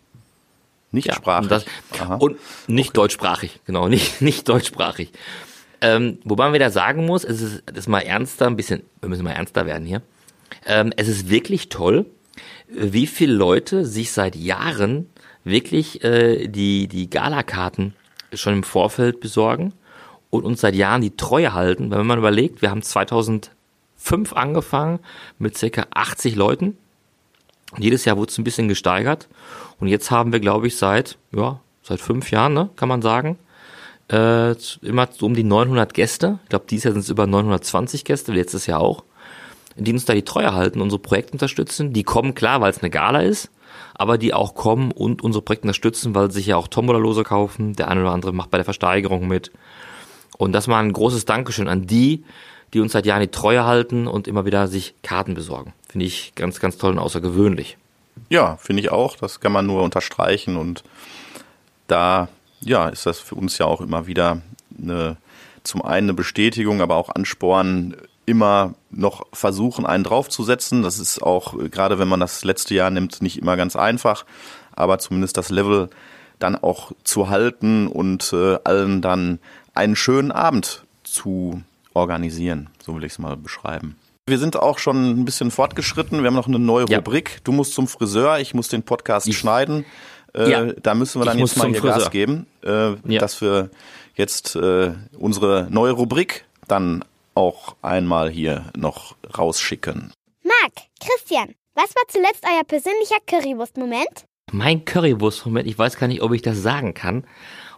Nichtsprachig. 0.92 1.50
Ja, 1.50 1.58
und, 1.58 1.66
das, 2.00 2.22
und, 2.22 2.38
nicht 2.68 2.90
okay. 2.90 2.96
deutschsprachig, 2.98 3.60
genau, 3.66 3.88
nicht, 3.90 4.22
nicht 4.22 4.48
deutschsprachig. 4.48 5.12
Ähm, 5.82 6.20
wobei 6.24 6.46
man 6.46 6.54
wieder 6.54 6.70
sagen 6.70 7.08
muss, 7.08 7.24
es 7.24 7.42
ist, 7.42 7.64
das 7.66 7.80
ist 7.80 7.88
mal 7.88 8.02
ernster, 8.02 8.46
ein 8.46 8.56
bisschen, 8.56 8.84
wir 9.02 9.10
müssen 9.10 9.24
mal 9.24 9.32
ernster 9.32 9.66
werden 9.66 9.88
hier. 9.88 10.04
Ähm, 10.68 10.94
es 10.98 11.08
ist 11.08 11.30
wirklich 11.30 11.70
toll, 11.70 12.06
wie 12.68 13.08
viele 13.08 13.34
Leute 13.34 13.86
sich 13.86 14.12
seit 14.12 14.36
Jahren 14.36 15.10
wirklich 15.48 16.04
äh, 16.04 16.48
die, 16.48 16.88
die 16.88 17.10
Galakarten 17.10 17.94
schon 18.34 18.54
im 18.54 18.64
Vorfeld 18.64 19.20
besorgen 19.20 19.74
und 20.30 20.44
uns 20.44 20.62
seit 20.62 20.76
Jahren 20.76 21.02
die 21.02 21.16
Treue 21.16 21.54
halten. 21.54 21.92
Wenn 21.92 22.06
man 22.06 22.20
überlegt, 22.20 22.62
wir 22.62 22.70
haben 22.70 22.82
2005 22.82 23.52
angefangen 24.34 25.00
mit 25.40 25.58
circa 25.58 25.88
80 25.94 26.36
Leuten. 26.36 26.78
Jedes 27.78 28.06
Jahr 28.06 28.18
wurde 28.18 28.32
es 28.32 28.38
ein 28.38 28.44
bisschen 28.44 28.68
gesteigert. 28.68 29.28
Und 29.80 29.88
jetzt 29.88 30.12
haben 30.12 30.32
wir, 30.32 30.40
glaube 30.40 30.68
ich, 30.68 30.78
seit, 30.78 31.18
ja, 31.32 31.60
seit 31.84 32.00
fünf 32.00 32.32
Jahren, 32.32 32.54
ne, 32.54 32.70
kann 32.76 32.90
man 32.90 33.02
sagen, 33.02 33.38
äh, 34.12 34.54
immer 34.82 35.10
so 35.12 35.26
um 35.26 35.34
die 35.34 35.44
900 35.44 35.94
Gäste. 35.94 36.40
Ich 36.44 36.50
glaube, 36.50 36.66
dieses 36.70 36.86
Jahr 36.86 36.94
sind 36.94 37.02
es 37.02 37.10
über 37.10 37.28
920 37.28 38.06
Gäste, 38.06 38.32
letztes 38.32 38.66
Jahr 38.66 38.80
auch, 38.80 39.04
die 39.76 39.92
uns 39.92 40.06
da 40.06 40.14
die 40.14 40.24
Treue 40.24 40.54
halten, 40.54 40.82
unsere 40.82 41.02
Projekte 41.02 41.34
unterstützen. 41.34 41.94
Die 41.94 42.04
kommen 42.04 42.36
klar, 42.36 42.62
weil 42.62 42.72
es 42.72 42.80
eine 42.80 42.90
Gala 42.90 43.22
ist, 43.22 43.50
aber 43.94 44.18
die 44.18 44.34
auch 44.34 44.56
kommen 44.56 44.92
und 44.92 45.22
unsere 45.22 45.44
Projekte 45.44 45.68
unterstützen, 45.68 46.16
weil 46.16 46.30
sie 46.32 46.40
sich 46.40 46.48
ja 46.48 46.58
auch 46.58 46.68
Tombola-Lose 46.68 47.24
kaufen. 47.24 47.74
Der 47.74 47.88
eine 47.88 48.02
oder 48.02 48.12
andere 48.12 48.34
macht 48.34 48.52
bei 48.52 48.58
der 48.58 48.66
Versteigerung 48.66 49.28
mit. 49.28 49.52
Und 50.38 50.54
das 50.54 50.68
war 50.68 50.80
ein 50.80 50.94
großes 50.94 51.26
Dankeschön 51.26 51.68
an 51.68 51.88
die, 51.88 52.24
die 52.74 52.80
uns 52.80 52.92
seit 52.92 53.06
Jahren 53.06 53.22
die 53.22 53.28
Treue 53.28 53.66
halten 53.66 54.08
und 54.08 54.28
immer 54.28 54.46
wieder 54.46 54.68
sich 54.68 54.94
Karten 55.02 55.34
besorgen. 55.34 55.74
Finde 55.88 56.06
ich 56.06 56.34
ganz, 56.36 56.60
ganz 56.60 56.78
toll 56.78 56.92
und 56.92 57.00
außergewöhnlich. 57.00 57.78
Ja, 58.30 58.58
finde 58.58 58.82
ich 58.82 58.92
auch. 58.92 59.16
Das 59.16 59.40
kann 59.40 59.52
man 59.52 59.66
nur 59.66 59.84
unterstreichen 59.84 60.58
und 60.58 60.84
da, 61.88 62.28
ja, 62.60 62.90
ist 62.90 63.06
das 63.06 63.20
für 63.20 63.36
uns 63.36 63.58
ja 63.58 63.66
auch 63.66 63.82
immer 63.82 64.08
wieder 64.08 64.42
eine, 64.78 65.18
zum 65.64 65.82
einen 65.82 66.10
eine 66.10 66.14
Bestätigung, 66.14 66.82
aber 66.82 66.96
auch 66.96 67.10
Ansporn, 67.10 67.96
immer 68.28 68.76
noch 68.92 69.26
versuchen, 69.34 69.86
einen 69.86 70.04
draufzusetzen. 70.04 70.84
Das 70.84 71.00
ist 71.00 71.24
auch, 71.24 71.56
gerade 71.72 71.98
wenn 71.98 72.10
man 72.10 72.20
das 72.20 72.44
letzte 72.44 72.76
Jahr 72.76 72.92
nimmt, 72.92 73.22
nicht 73.24 73.40
immer 73.40 73.58
ganz 73.58 73.76
einfach, 73.76 74.26
aber 74.74 75.00
zumindest 75.00 75.38
das 75.38 75.50
Level 75.50 75.90
dann 76.38 76.56
auch 76.56 76.92
zu 77.04 77.30
halten 77.30 77.88
und 77.88 78.32
äh, 78.34 78.60
allen 78.64 79.02
dann 79.02 79.40
einen 79.74 79.96
schönen 79.96 80.32
Abend 80.32 80.84
zu 81.04 81.64
organisieren. 81.94 82.70
So 82.86 82.96
will 82.96 83.04
ich 83.06 83.14
es 83.14 83.20
mal 83.20 83.38
beschreiben. 83.38 83.96
Wir 84.28 84.38
sind 84.38 84.58
auch 84.58 84.78
schon 84.78 85.22
ein 85.22 85.26
bisschen 85.26 85.50
fortgeschritten. 85.50 86.20
Wir 86.22 86.28
haben 86.28 86.36
noch 86.36 86.48
eine 86.48 86.60
neue 86.60 86.86
ja. 86.90 86.98
Rubrik. 86.98 87.40
Du 87.46 87.54
musst 87.54 87.74
zum 87.74 87.88
Friseur, 87.88 88.40
ich 88.40 88.54
muss 88.54 88.68
den 88.68 88.84
Podcast 88.84 89.26
ich, 89.28 89.38
schneiden. 89.38 89.86
Äh, 90.36 90.52
ja. 90.52 90.66
Da 90.74 90.96
müssen 90.96 91.22
wir 91.22 91.26
dann 91.26 91.38
ich 91.38 91.46
jetzt 91.46 91.58
mal 91.58 91.70
hier 91.70 91.80
Friseur. 91.80 92.00
Gas 92.00 92.12
geben, 92.12 92.46
äh, 92.62 92.90
ja. 93.06 93.20
dass 93.20 93.40
wir 93.40 93.70
jetzt 94.16 94.58
äh, 94.58 94.92
unsere 95.18 95.68
neue 95.70 95.94
Rubrik 95.94 96.44
dann 96.68 97.06
auch 97.38 97.76
einmal 97.84 98.32
hier 98.32 98.72
noch 98.76 99.16
rausschicken. 99.38 100.12
Marc, 100.44 100.74
Christian, 101.00 101.54
was 101.76 101.96
war 101.96 102.04
zuletzt 102.08 102.44
euer 102.44 102.64
persönlicher 102.64 103.18
Currywurst-Moment? 103.28 104.26
Mein 104.52 104.86
Currywurst-Moment, 104.86 105.68
ich 105.68 105.78
weiß 105.78 105.98
gar 105.98 106.08
nicht, 106.08 106.24
ob 106.24 106.34
ich 106.34 106.42
das 106.42 106.58
sagen 106.58 106.96
kann 106.96 107.26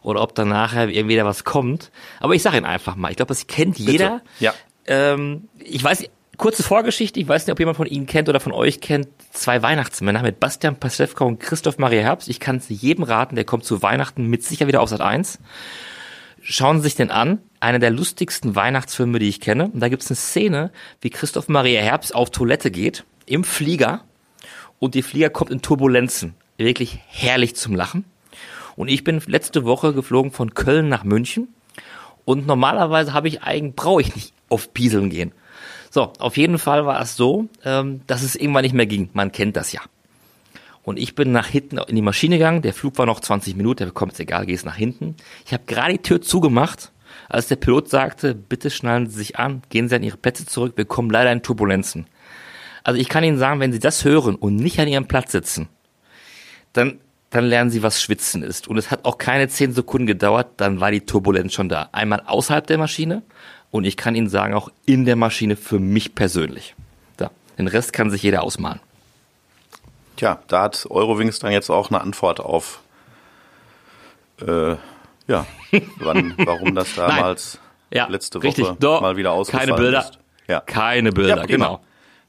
oder 0.02 0.22
ob 0.22 0.34
dann 0.34 0.48
nachher 0.48 0.88
irgendwie 0.88 1.18
da 1.18 1.26
was 1.26 1.44
kommt. 1.44 1.92
Aber 2.22 2.36
ich 2.36 2.42
sage 2.42 2.58
ihn 2.58 2.66
einfach 2.66 2.96
mal. 2.96 3.12
Ich 3.12 3.18
glaube, 3.18 3.30
das 3.30 3.48
kennt 3.48 3.78
jeder. 3.78 4.22
Bitte. 4.22 4.22
Ja. 4.40 4.54
Ähm, 4.88 5.50
ich 5.60 5.84
weiß, 5.84 6.06
kurze 6.38 6.64
Vorgeschichte, 6.64 7.20
ich 7.20 7.28
weiß 7.28 7.46
nicht, 7.46 7.52
ob 7.52 7.60
jemand 7.60 7.76
von 7.76 7.88
Ihnen 7.88 8.06
kennt 8.06 8.30
oder 8.30 8.40
von 8.40 8.54
euch 8.54 8.80
kennt, 8.80 9.10
zwei 9.34 9.62
Weihnachtsmänner 9.62 10.22
mit 10.22 10.40
Bastian 10.40 10.80
Paslewka 10.80 11.26
und 11.26 11.40
Christoph 11.40 11.80
Maria 11.80 12.02
Herbst. 12.02 12.30
Ich 12.30 12.40
kann 12.40 12.56
es 12.56 12.70
jedem 12.70 13.04
raten, 13.04 13.36
der 13.36 13.44
kommt 13.44 13.66
zu 13.66 13.82
Weihnachten 13.82 14.28
mit 14.28 14.44
sicher 14.46 14.68
wieder 14.68 14.80
auf 14.80 14.88
Sat 14.88 15.02
1. 15.02 15.40
Schauen 16.42 16.78
Sie 16.78 16.84
sich 16.84 16.96
den 16.96 17.12
an. 17.12 17.42
Einer 17.60 17.80
der 17.80 17.92
lustigsten 17.92 18.56
Weihnachtsfilme, 18.56 19.20
die 19.20 19.28
ich 19.28 19.42
kenne. 19.42 19.66
Und 19.66 19.80
da 19.80 19.90
gibt 19.90 20.04
es 20.04 20.10
eine 20.10 20.16
Szene, 20.16 20.72
wie 21.02 21.10
Christoph 21.10 21.50
Maria 21.50 21.82
Herbst 21.82 22.16
auf 22.16 22.30
Toilette 22.30 22.72
geht, 22.72 23.04
im 23.26 23.44
Flieger. 23.44 24.02
Und 24.80 24.96
die 24.96 25.02
Flieger 25.02 25.30
kommt 25.30 25.52
in 25.52 25.62
Turbulenzen. 25.62 26.36
Wirklich 26.58 27.00
herrlich 27.08 27.56
zum 27.56 27.76
Lachen. 27.76 28.06
Und 28.76 28.88
ich 28.88 29.04
bin 29.04 29.22
letzte 29.28 29.66
Woche 29.66 29.94
geflogen 29.94 30.32
von 30.32 30.54
Köln 30.54 30.88
nach 30.88 31.04
München. 31.04 31.50
Und 32.26 32.48
normalerweise 32.48 33.14
habe 33.14 33.28
ich 33.28 33.44
eigentlich, 33.44 33.76
brauche 33.76 34.02
ich 34.02 34.16
nicht 34.16 34.34
auf 34.50 34.74
Pieseln 34.74 35.10
gehen. 35.10 35.34
So, 35.90 36.14
auf 36.20 36.38
jeden 36.38 36.60
Fall 36.60 36.86
war 36.86 37.02
es 37.02 37.16
so, 37.16 37.50
ähm, 37.66 38.02
dass 38.08 38.22
es 38.22 38.36
irgendwann 38.36 38.64
nicht 38.64 38.76
mehr 38.76 38.86
ging. 38.86 39.10
Man 39.14 39.32
kennt 39.32 39.56
das 39.56 39.72
ja. 39.72 39.82
Und 40.84 40.98
ich 40.98 41.16
bin 41.16 41.32
nach 41.32 41.48
hinten 41.48 41.78
in 41.78 41.96
die 41.96 42.02
Maschine 42.02 42.38
gegangen. 42.38 42.62
Der 42.62 42.74
Flug 42.74 42.98
war 42.98 43.06
noch 43.06 43.20
20 43.20 43.56
Minuten. 43.56 43.84
Der 43.84 43.92
kommt 43.92 44.14
jetzt 44.14 44.20
egal, 44.20 44.46
gehst 44.46 44.66
nach 44.66 44.76
hinten. 44.76 45.16
Ich 45.46 45.54
habe 45.54 45.64
gerade 45.66 45.94
die 45.94 46.02
Tür 46.02 46.22
zugemacht, 46.22 46.92
als 47.28 47.48
der 47.48 47.56
Pilot 47.56 47.90
sagte, 47.90 48.36
bitte 48.36 48.70
schnallen 48.70 49.10
Sie 49.10 49.18
sich 49.18 49.40
an, 49.40 49.62
gehen 49.70 49.90
Sie 49.90 49.96
an 49.96 50.04
Ihre 50.04 50.18
Plätze 50.18 50.46
zurück. 50.46 50.74
Wir 50.76 50.86
kommen 50.86 51.10
leider 51.10 51.32
in 51.32 51.44
Turbulenzen. 51.44 52.08
Also 52.84 53.00
ich 53.00 53.10
kann 53.10 53.24
Ihnen 53.24 53.38
sagen, 53.38 53.60
wenn 53.60 53.72
Sie 53.72 53.80
das 53.80 54.06
hören 54.06 54.36
und 54.36 54.56
nicht 54.56 54.80
an 54.80 54.88
Ihrem 54.88 55.08
Platz 55.08 55.32
sitzen, 55.32 55.68
dann 56.74 57.00
dann 57.30 57.46
lernen 57.46 57.70
sie, 57.70 57.84
was 57.84 58.02
Schwitzen 58.02 58.44
ist. 58.44 58.68
Und 58.68 58.78
es 58.78 58.92
hat 58.92 59.06
auch 59.06 59.18
keine 59.18 59.48
zehn 59.48 59.74
Sekunden 59.74 60.08
gedauert, 60.08 60.48
dann 60.58 60.80
war 60.80 60.92
die 60.92 61.02
Turbulenz 61.02 61.54
schon 61.54 61.70
da. 61.70 61.90
Einmal 61.92 62.24
außerhalb 62.26 62.66
der 62.66 62.78
Maschine 62.78 63.22
und 63.72 63.86
ich 63.86 63.98
kann 63.98 64.16
Ihnen 64.16 64.30
sagen, 64.30 64.54
auch 64.54 64.72
in 64.86 65.06
der 65.06 65.16
Maschine 65.16 65.56
für 65.56 65.80
mich 65.80 66.16
persönlich. 66.16 66.76
Da. 67.18 67.30
Den 67.58 67.68
Rest 67.68 67.94
kann 67.94 68.10
sich 68.10 68.24
jeder 68.24 68.42
ausmalen. 68.42 68.80
Tja, 70.16 70.40
da 70.48 70.64
hat 70.64 70.88
Eurowings 70.90 71.40
dann 71.40 71.52
jetzt 71.52 71.70
auch 71.70 71.92
eine 71.92 72.02
Antwort 72.02 72.40
auf, 72.40 72.82
äh, 74.42 74.76
ja, 75.30 75.46
wann, 76.00 76.34
warum 76.38 76.76
das 76.76 76.94
damals 76.96 77.60
ja, 77.92 78.08
letzte 78.08 78.40
Woche 78.40 78.48
richtig. 78.48 78.68
Doch, 78.80 79.02
mal 79.02 79.16
wieder 79.16 79.32
ausgefallen 79.32 79.70
keine 79.70 79.82
Bilder. 79.82 80.00
ist. 80.02 80.20
Ja. 80.48 80.60
Keine 80.62 81.12
Bilder, 81.12 81.38
Ja, 81.38 81.46
genau. 81.46 81.66
genau. 81.78 81.82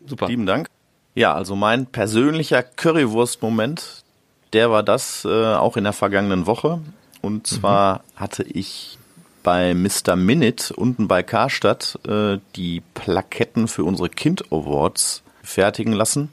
Super. 0.07 0.29
Lieben 0.29 0.47
Dank. 0.47 0.69
Ja, 1.15 1.35
also 1.35 1.57
mein 1.57 1.87
persönlicher 1.87 2.63
Currywurst-Moment, 2.63 4.05
der 4.53 4.71
war 4.71 4.83
das 4.83 5.25
äh, 5.25 5.55
auch 5.55 5.77
in 5.77 5.85
der 5.85 5.93
vergangenen 5.93 6.47
Woche. 6.47 6.81
Und 7.23 7.47
zwar 7.47 8.05
hatte 8.17 8.43
ich 8.45 8.99
bei 9.43 9.75
Mr. 9.75 10.17
Minute 10.17 10.75
unten 10.75 11.09
bei 11.09 11.23
Karstadt 11.23 11.99
äh, 12.07 12.39
die 12.57 12.83
Plaketten 12.95 13.69
für 13.69 13.85
unsere 13.85 14.09
Kind 14.09 14.45
Awards 14.53 15.23
fertigen 15.43 15.93
lassen. 15.93 16.31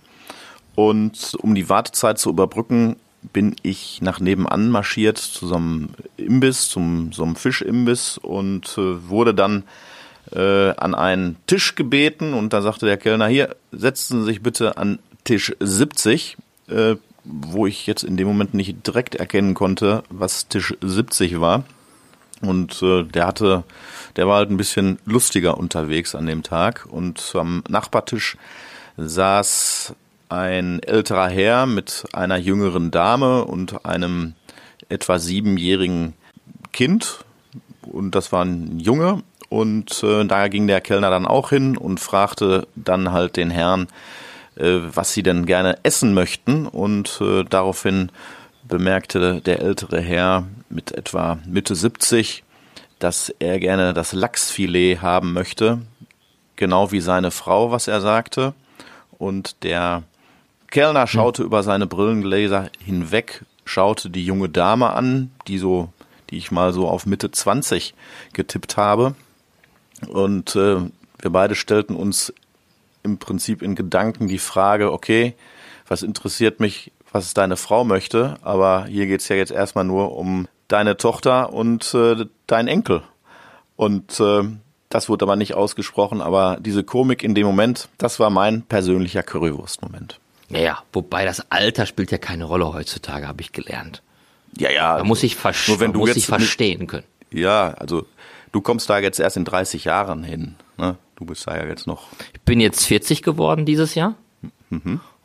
Und 0.75 1.35
um 1.41 1.55
die 1.55 1.69
Wartezeit 1.69 2.19
zu 2.19 2.29
überbrücken, 2.29 2.97
bin 3.33 3.55
ich 3.63 4.01
nach 4.01 4.19
nebenan 4.19 4.69
marschiert 4.69 5.17
zu 5.17 5.47
so 5.47 5.55
einem 5.55 5.89
Imbiss, 6.17 6.69
zum 6.69 7.11
so 7.11 7.23
einem 7.23 7.35
Fischimbiss 7.35 8.17
und 8.17 8.77
äh, 8.77 9.09
wurde 9.09 9.33
dann 9.33 9.63
äh, 10.31 10.71
an 10.71 10.95
einen 10.95 11.37
Tisch 11.47 11.75
gebeten 11.75 12.33
und 12.33 12.53
da 12.53 12.61
sagte 12.61 12.85
der 12.85 12.97
Kellner, 12.97 13.27
hier, 13.27 13.55
setzen 13.71 14.21
Sie 14.21 14.25
sich 14.25 14.43
bitte 14.43 14.77
an 14.77 14.99
Tisch 15.23 15.55
70, 15.59 16.37
äh, 16.69 16.95
wo 17.23 17.67
ich 17.67 17.87
jetzt 17.87 18.03
in 18.03 18.17
dem 18.17 18.27
Moment 18.27 18.53
nicht 18.53 18.85
direkt 18.85 19.15
erkennen 19.15 19.53
konnte, 19.53 20.03
was 20.09 20.47
Tisch 20.47 20.75
70 20.81 21.39
war. 21.41 21.63
Und 22.41 22.81
äh, 22.83 23.03
der 23.03 23.27
hatte, 23.27 23.63
der 24.15 24.27
war 24.27 24.37
halt 24.37 24.51
ein 24.51 24.57
bisschen 24.57 24.99
lustiger 25.05 25.57
unterwegs 25.57 26.15
an 26.15 26.27
dem 26.27 26.43
Tag. 26.43 26.85
Und 26.89 27.33
am 27.35 27.63
Nachbartisch 27.67 28.37
saß 28.95 29.95
ein 30.29 30.81
älterer 30.83 31.29
Herr 31.29 31.65
mit 31.65 32.05
einer 32.13 32.37
jüngeren 32.37 32.91
Dame 32.91 33.45
und 33.45 33.85
einem 33.85 34.33
etwa 34.89 35.19
siebenjährigen 35.19 36.13
Kind. 36.71 37.25
Und 37.81 38.15
das 38.15 38.31
war 38.31 38.43
ein 38.43 38.79
Junge. 38.79 39.23
Und 39.49 40.03
äh, 40.03 40.25
da 40.25 40.47
ging 40.49 40.67
der 40.67 40.81
Kellner 40.81 41.09
dann 41.09 41.25
auch 41.25 41.49
hin 41.49 41.77
und 41.77 41.99
fragte 41.99 42.67
dann 42.75 43.11
halt 43.11 43.37
den 43.37 43.49
Herrn, 43.49 43.87
äh, 44.55 44.79
was 44.93 45.13
sie 45.13 45.23
denn 45.23 45.45
gerne 45.45 45.77
essen 45.83 46.13
möchten. 46.13 46.67
Und 46.67 47.21
äh, 47.21 47.43
daraufhin 47.45 48.11
bemerkte 48.67 49.41
der 49.41 49.61
ältere 49.61 50.01
Herr 50.01 50.45
mit 50.69 50.91
etwa 50.91 51.39
Mitte 51.45 51.75
70, 51.75 52.43
dass 52.99 53.29
er 53.39 53.59
gerne 53.59 53.93
das 53.93 54.11
Lachsfilet 54.11 55.01
haben 55.01 55.31
möchte, 55.31 55.79
genau 56.57 56.91
wie 56.91 56.99
seine 56.99 57.31
Frau, 57.31 57.71
was 57.71 57.87
er 57.87 58.01
sagte. 58.01 58.53
Und 59.17 59.63
der 59.63 60.03
Kellner 60.69 61.07
schaute 61.07 61.43
über 61.43 61.63
seine 61.63 61.87
Brillengläser 61.87 62.69
hinweg, 62.83 63.45
schaute 63.65 64.09
die 64.09 64.25
junge 64.25 64.49
Dame 64.49 64.91
an, 64.91 65.31
die 65.47 65.57
so, 65.57 65.89
die 66.29 66.37
ich 66.37 66.51
mal 66.51 66.73
so 66.73 66.87
auf 66.87 67.05
Mitte 67.05 67.31
20 67.31 67.93
getippt 68.33 68.77
habe. 68.77 69.15
Und 70.07 70.55
äh, 70.55 70.77
wir 71.19 71.31
beide 71.31 71.55
stellten 71.55 71.95
uns 71.95 72.33
im 73.03 73.17
Prinzip 73.17 73.61
in 73.61 73.75
Gedanken 73.75 74.27
die 74.27 74.37
Frage, 74.37 74.91
okay, 74.91 75.35
was 75.87 76.03
interessiert 76.03 76.59
mich, 76.59 76.91
was 77.11 77.33
deine 77.33 77.55
Frau 77.55 77.83
möchte, 77.83 78.35
aber 78.41 78.85
hier 78.85 79.07
geht's 79.07 79.29
ja 79.29 79.35
jetzt 79.37 79.51
erstmal 79.51 79.85
nur 79.85 80.15
um 80.17 80.47
deine 80.67 80.97
Tochter 80.97 81.53
und 81.53 81.93
äh, 81.93 82.25
dein 82.45 82.67
Enkel. 82.67 83.01
Und 83.77 84.19
äh, 84.19 84.43
das 84.89 85.09
wurde 85.09 85.23
aber 85.25 85.35
nicht 85.35 85.53
ausgesprochen, 85.53 86.21
aber 86.21 86.57
diese 86.59 86.83
Komik 86.83 87.23
in 87.23 87.35
dem 87.35 87.45
Moment, 87.45 87.89
das 87.97 88.19
war 88.19 88.29
mein 88.29 88.63
persönlicher 88.63 89.23
Currywurst-Moment. 89.23 90.19
Ja, 90.49 90.59
ja, 90.59 90.83
wobei 90.93 91.25
das 91.25 91.51
Alter 91.51 91.85
spielt 91.85 92.11
ja 92.11 92.17
keine 92.17 92.45
Rolle 92.45 92.73
heutzutage, 92.73 93.27
habe 93.27 93.41
ich 93.41 93.51
gelernt. 93.51 94.01
Ja, 94.57 94.71
ja. 94.71 94.97
Man 94.97 95.07
muss 95.07 95.21
sich, 95.21 95.35
versch 95.35 95.67
Nur 95.67 95.79
wenn 95.79 95.93
du 95.93 95.99
muss 95.99 96.13
sich 96.13 96.25
verstehen 96.25 96.87
können. 96.87 97.05
Ja, 97.31 97.73
also 97.73 98.05
du 98.51 98.61
kommst 98.61 98.89
da 98.89 98.99
jetzt 98.99 99.19
erst 99.19 99.37
in 99.37 99.45
30 99.45 99.85
Jahren 99.85 100.23
hin. 100.23 100.55
Ne? 100.77 100.97
Du 101.15 101.25
bist 101.25 101.47
da 101.47 101.57
ja 101.57 101.65
jetzt 101.65 101.87
noch. 101.87 102.07
Ich 102.33 102.41
bin 102.41 102.59
jetzt 102.59 102.85
40 102.85 103.21
geworden 103.21 103.65
dieses 103.65 103.95
Jahr. 103.95 104.15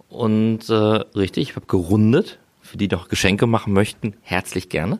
Und 0.08 0.68
äh, 0.68 0.74
richtig, 0.74 1.50
ich 1.50 1.56
habe 1.56 1.66
gerundet. 1.66 2.38
Für 2.60 2.76
die, 2.76 2.88
die 2.88 2.94
noch 2.94 3.08
Geschenke 3.08 3.46
machen 3.46 3.72
möchten, 3.72 4.14
herzlich 4.22 4.68
gerne. 4.68 4.98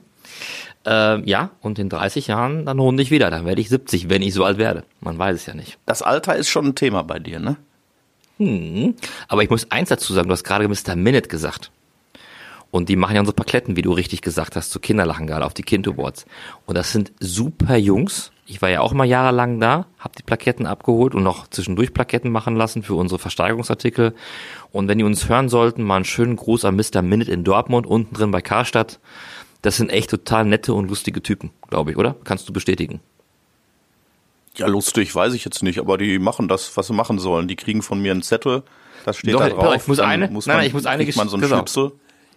Äh, 0.84 1.20
ja, 1.28 1.50
und 1.60 1.78
in 1.78 1.88
30 1.88 2.26
Jahren, 2.26 2.66
dann 2.66 2.78
runde 2.78 3.02
ich 3.02 3.10
wieder. 3.10 3.30
Dann 3.30 3.46
werde 3.46 3.60
ich 3.60 3.68
70, 3.68 4.10
wenn 4.10 4.20
ich 4.20 4.34
so 4.34 4.44
alt 4.44 4.58
werde. 4.58 4.84
Man 5.00 5.18
weiß 5.18 5.36
es 5.36 5.46
ja 5.46 5.54
nicht. 5.54 5.78
Das 5.86 6.02
Alter 6.02 6.36
ist 6.36 6.48
schon 6.48 6.66
ein 6.66 6.74
Thema 6.74 7.02
bei 7.02 7.18
dir, 7.18 7.38
ne? 7.38 7.56
Aber 9.28 9.42
ich 9.42 9.50
muss 9.50 9.70
eins 9.70 9.88
dazu 9.88 10.12
sagen, 10.12 10.28
du 10.28 10.32
hast 10.32 10.44
gerade 10.44 10.68
Mr. 10.68 10.96
Minute 10.96 11.28
gesagt. 11.28 11.70
Und 12.72 12.88
die 12.88 12.96
machen 12.96 13.14
ja 13.14 13.20
unsere 13.20 13.36
Pakletten, 13.36 13.76
wie 13.76 13.82
du 13.82 13.92
richtig 13.92 14.22
gesagt 14.22 14.56
hast, 14.56 14.70
zu 14.70 14.80
Kinderlachen 14.80 15.26
gerade 15.26 15.44
auf 15.44 15.52
die 15.52 15.62
Kind 15.62 15.86
Awards. 15.86 16.24
Und 16.64 16.76
das 16.76 16.90
sind 16.90 17.12
super 17.20 17.76
Jungs. 17.76 18.32
Ich 18.46 18.62
war 18.62 18.70
ja 18.70 18.80
auch 18.80 18.94
mal 18.94 19.04
jahrelang 19.04 19.60
da, 19.60 19.86
habe 19.98 20.14
die 20.18 20.22
Plaketten 20.22 20.66
abgeholt 20.66 21.14
und 21.14 21.22
noch 21.22 21.46
zwischendurch 21.48 21.92
Plaketten 21.92 22.32
machen 22.32 22.56
lassen 22.56 22.82
für 22.82 22.94
unsere 22.94 23.18
Versteigerungsartikel. 23.18 24.14
Und 24.70 24.88
wenn 24.88 24.96
die 24.96 25.04
uns 25.04 25.28
hören 25.28 25.50
sollten, 25.50 25.82
mal 25.82 25.96
einen 25.96 26.04
schönen 26.06 26.36
Gruß 26.36 26.64
an 26.64 26.76
Mr. 26.76 27.02
Minute 27.02 27.30
in 27.30 27.44
Dortmund, 27.44 27.86
unten 27.86 28.14
drin 28.14 28.30
bei 28.30 28.40
Karstadt. 28.40 29.00
Das 29.60 29.76
sind 29.76 29.90
echt 29.90 30.08
total 30.08 30.46
nette 30.46 30.72
und 30.72 30.88
lustige 30.88 31.22
Typen, 31.22 31.50
glaube 31.68 31.90
ich, 31.90 31.98
oder? 31.98 32.16
Kannst 32.24 32.48
du 32.48 32.54
bestätigen? 32.54 33.00
Ja, 34.56 34.66
lustig, 34.66 35.14
weiß 35.14 35.32
ich 35.34 35.44
jetzt 35.44 35.62
nicht, 35.62 35.78
aber 35.78 35.96
die 35.98 36.18
machen 36.18 36.48
das, 36.48 36.76
was 36.76 36.86
sie 36.88 36.92
machen 36.92 37.18
sollen. 37.18 37.48
Die 37.48 37.56
kriegen 37.56 37.82
von 37.82 38.00
mir 38.00 38.12
einen 38.12 38.22
Zettel, 38.22 38.62
das 39.04 39.16
steht 39.16 39.34
Doch, 39.34 39.40
da 39.40 39.48
drauf. 39.48 39.64
auf, 39.66 39.76
ich 39.76 39.88
muss 39.88 39.98
eine- 39.98 40.28
muss 40.28 40.46
nein, 40.46 40.56
man, 40.56 40.62
nein, 40.62 40.66
ich 40.66 40.74
muss 40.74 40.86
eine 40.86 41.04
man 41.16 41.28
so. 41.28 41.38
Schnipsel. 41.38 41.92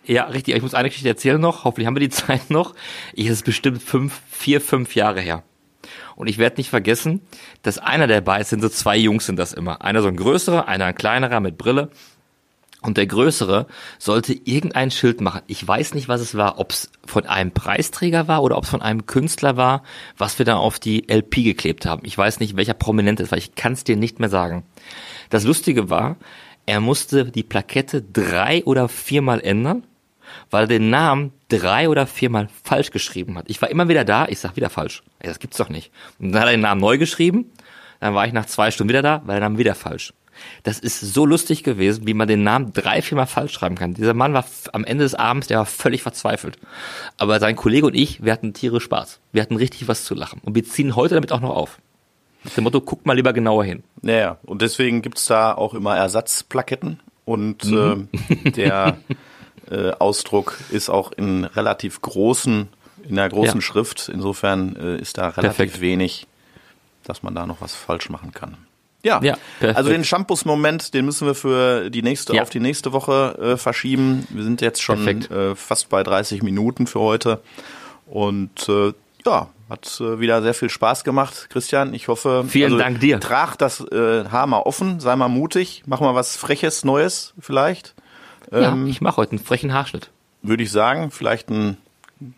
Ja, 0.05 0.25
richtig. 0.25 0.55
Ich 0.55 0.61
muss 0.61 0.73
eine 0.75 0.89
Geschichte 0.89 1.09
erzählen 1.09 1.41
noch. 1.41 1.63
Hoffentlich 1.63 1.87
haben 1.87 1.95
wir 1.95 1.99
die 1.99 2.09
Zeit 2.09 2.49
noch. 2.49 2.73
Ich, 3.13 3.25
es 3.25 3.33
ist 3.37 3.45
bestimmt 3.45 3.81
fünf, 3.81 4.21
vier, 4.29 4.61
fünf 4.61 4.95
Jahre 4.95 5.19
her. 5.19 5.43
Und 6.15 6.27
ich 6.27 6.37
werde 6.37 6.57
nicht 6.57 6.69
vergessen, 6.69 7.21
dass 7.63 7.77
einer 7.79 8.07
der 8.07 8.21
beiden 8.21 8.45
sind 8.45 8.61
so 8.61 8.69
zwei 8.69 8.95
Jungs 8.97 9.25
sind 9.25 9.37
das 9.37 9.51
immer. 9.51 9.81
Einer 9.83 10.01
so 10.01 10.07
ein 10.07 10.15
größerer, 10.15 10.67
einer 10.67 10.85
ein 10.85 10.95
kleinerer 10.95 11.39
mit 11.41 11.57
Brille. 11.57 11.89
Und 12.85 12.97
der 12.97 13.07
Größere 13.07 13.67
sollte 13.97 14.33
irgendein 14.33 14.91
Schild 14.91 15.21
machen. 15.21 15.41
Ich 15.47 15.65
weiß 15.67 15.93
nicht, 15.93 16.07
was 16.07 16.21
es 16.21 16.35
war, 16.35 16.59
ob 16.59 16.71
es 16.71 16.91
von 17.05 17.25
einem 17.25 17.51
Preisträger 17.51 18.27
war 18.27 18.43
oder 18.43 18.57
ob 18.57 18.65
es 18.65 18.69
von 18.69 18.81
einem 18.81 19.05
Künstler 19.05 19.57
war, 19.57 19.83
was 20.17 20.37
wir 20.37 20.45
da 20.45 20.57
auf 20.57 20.79
die 20.79 21.09
LP 21.09 21.43
geklebt 21.43 21.85
haben. 21.85 22.01
Ich 22.05 22.17
weiß 22.17 22.39
nicht, 22.39 22.55
welcher 22.55 22.73
Prominent 22.73 23.19
es 23.19 23.31
war. 23.31 23.37
Ich 23.37 23.55
kann 23.55 23.73
es 23.73 23.83
dir 23.83 23.97
nicht 23.97 24.19
mehr 24.19 24.29
sagen. 24.29 24.63
Das 25.29 25.43
Lustige 25.43 25.89
war, 25.89 26.17
er 26.65 26.79
musste 26.79 27.25
die 27.25 27.43
Plakette 27.43 28.01
drei 28.01 28.63
oder 28.65 28.87
viermal 28.87 29.41
ändern, 29.41 29.83
weil 30.49 30.63
er 30.63 30.67
den 30.67 30.89
Namen 30.89 31.31
drei 31.49 31.89
oder 31.89 32.07
viermal 32.07 32.49
falsch 32.63 32.91
geschrieben 32.91 33.37
hat. 33.37 33.45
Ich 33.47 33.61
war 33.61 33.69
immer 33.69 33.87
wieder 33.87 34.03
da, 34.03 34.27
ich 34.27 34.39
sag 34.39 34.55
wieder 34.55 34.69
falsch. 34.69 35.03
Ey, 35.19 35.27
das 35.27 35.39
gibt's 35.39 35.57
doch 35.57 35.69
nicht. 35.69 35.91
Und 36.19 36.31
dann 36.31 36.41
hat 36.41 36.49
er 36.49 36.53
den 36.53 36.61
Namen 36.61 36.81
neu 36.81 36.97
geschrieben, 36.97 37.51
dann 37.99 38.13
war 38.13 38.25
ich 38.25 38.33
nach 38.33 38.45
zwei 38.45 38.71
Stunden 38.71 38.89
wieder 38.89 39.01
da, 39.01 39.21
weil 39.25 39.39
der 39.39 39.49
Name 39.49 39.57
wieder 39.57 39.75
falsch. 39.75 40.13
Das 40.63 40.79
ist 40.79 40.99
so 40.99 41.25
lustig 41.25 41.63
gewesen, 41.63 42.05
wie 42.07 42.13
man 42.13 42.27
den 42.27 42.43
Namen 42.43 42.73
drei, 42.73 43.01
viermal 43.01 43.27
falsch 43.27 43.53
schreiben 43.53 43.75
kann. 43.75 43.93
Dieser 43.93 44.13
Mann 44.13 44.33
war 44.33 44.45
am 44.73 44.83
Ende 44.83 45.03
des 45.03 45.15
Abends, 45.15 45.47
der 45.47 45.59
war 45.59 45.65
völlig 45.65 46.01
verzweifelt. 46.03 46.57
Aber 47.17 47.39
sein 47.39 47.55
Kollege 47.55 47.85
und 47.87 47.93
ich, 47.95 48.23
wir 48.23 48.31
hatten 48.33 48.53
tierisch 48.53 48.83
Spaß. 48.83 49.19
Wir 49.31 49.41
hatten 49.41 49.55
richtig 49.55 49.87
was 49.87 50.05
zu 50.05 50.15
lachen. 50.15 50.41
Und 50.43 50.55
wir 50.55 50.63
ziehen 50.63 50.95
heute 50.95 51.15
damit 51.15 51.31
auch 51.31 51.41
noch 51.41 51.55
auf. 51.55 51.79
Mit 52.43 52.55
dem 52.57 52.63
Motto, 52.63 52.79
guck 52.81 53.05
mal 53.05 53.13
lieber 53.13 53.33
genauer 53.33 53.63
hin. 53.63 53.83
Naja, 54.01 54.37
und 54.43 54.61
deswegen 54.61 55.01
gibt's 55.01 55.25
da 55.25 55.53
auch 55.53 55.73
immer 55.73 55.95
Ersatzplaketten 55.97 56.99
und 57.25 57.63
Mhm. 57.65 58.07
äh, 58.45 58.51
der 58.51 58.97
äh, 59.71 59.91
Ausdruck 59.91 60.59
ist 60.69 60.89
auch 60.89 61.11
in 61.11 61.43
relativ 61.45 62.01
großen, 62.01 62.67
in 63.07 63.15
der 63.15 63.29
großen 63.29 63.55
Ja. 63.55 63.61
Schrift. 63.61 64.09
Insofern 64.13 64.75
äh, 64.75 64.97
ist 64.97 65.17
da 65.17 65.29
relativ 65.29 65.57
Perfekt. 65.57 65.81
wenig, 65.81 66.27
dass 67.03 67.23
man 67.23 67.33
da 67.33 67.47
noch 67.47 67.61
was 67.61 67.73
falsch 67.73 68.09
machen 68.11 68.31
kann. 68.31 68.57
Ja, 69.05 69.21
Ja, 69.23 69.37
perfekt. 69.59 69.77
also 69.77 69.89
den 69.91 70.03
Shampoos-Moment, 70.03 70.93
den 70.93 71.05
müssen 71.05 71.27
wir 71.27 71.35
für 71.35 71.89
die 71.89 72.01
nächste, 72.01 72.35
Ja. 72.35 72.41
auf 72.41 72.49
die 72.49 72.59
nächste 72.59 72.91
Woche 72.91 73.37
äh, 73.53 73.57
verschieben. 73.57 74.27
Wir 74.29 74.43
sind 74.43 74.59
jetzt 74.61 74.81
schon 74.81 75.07
äh, 75.07 75.55
fast 75.55 75.89
bei 75.89 76.03
30 76.03 76.41
Minuten 76.43 76.87
für 76.87 76.99
heute. 76.99 77.41
Und 78.07 78.67
äh, 78.67 78.93
ja, 79.25 79.47
Hat 79.69 79.99
äh, 79.99 80.19
wieder 80.19 80.41
sehr 80.43 80.53
viel 80.53 80.69
Spaß 80.69 81.03
gemacht, 81.03 81.47
Christian. 81.49 81.93
Ich 81.93 82.07
hoffe, 82.07 82.29
also 82.29 82.49
Vielen 82.49 82.77
Dank 82.77 82.99
dir. 82.99 83.19
Trag 83.19 83.55
das 83.57 83.79
äh, 83.79 84.25
Haar 84.25 84.45
mal 84.47 84.59
offen, 84.59 84.99
sei 84.99 85.15
mal 85.15 85.27
mutig, 85.27 85.83
mach 85.87 85.99
mal 86.01 86.13
was 86.13 86.35
Freches, 86.37 86.83
Neues 86.85 87.33
vielleicht. 87.39 87.95
Ja, 88.51 88.71
Ähm, 88.73 88.85
ich 88.87 89.01
mache 89.01 89.17
heute 89.17 89.31
einen 89.31 89.39
frechen 89.39 89.73
Haarschnitt. 89.73 90.11
Würde 90.43 90.61
ich 90.61 90.71
sagen, 90.71 91.09
vielleicht 91.09 91.49
einen 91.49 91.77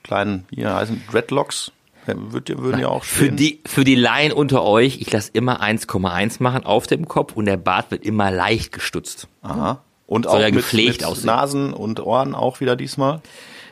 kleinen, 0.04 0.46
hier 0.50 0.74
heißen 0.74 1.04
Dreadlocks, 1.12 1.72
würd, 2.16 2.58
würden 2.58 2.80
ja 2.82 2.88
auch 2.88 3.04
Für 3.04 3.26
stehen. 3.26 3.36
die, 3.38 3.62
für 3.66 3.84
die 3.84 3.96
Laien 3.96 4.32
unter 4.32 4.64
euch, 4.64 5.00
ich 5.02 5.12
lasse 5.12 5.32
immer 5.34 5.62
1,1 5.62 6.42
machen 6.42 6.66
auf 6.66 6.88
dem 6.88 7.08
Kopf 7.08 7.34
und 7.34 7.46
der 7.46 7.58
Bart 7.58 7.92
wird 7.92 8.04
immer 8.06 8.32
leicht 8.32 8.72
gestutzt. 8.72 9.28
Aha. 9.42 9.82
Und 10.06 10.24
Soll 10.26 10.36
auch 10.36 10.40
ja 10.40 10.46
mit, 10.48 10.56
gepflegt 10.56 11.02
mit 11.02 11.06
aussehen. 11.06 11.26
Nasen 11.26 11.74
und 11.74 12.00
Ohren 12.00 12.34
auch 12.36 12.60
wieder 12.62 12.76
diesmal. 12.76 13.22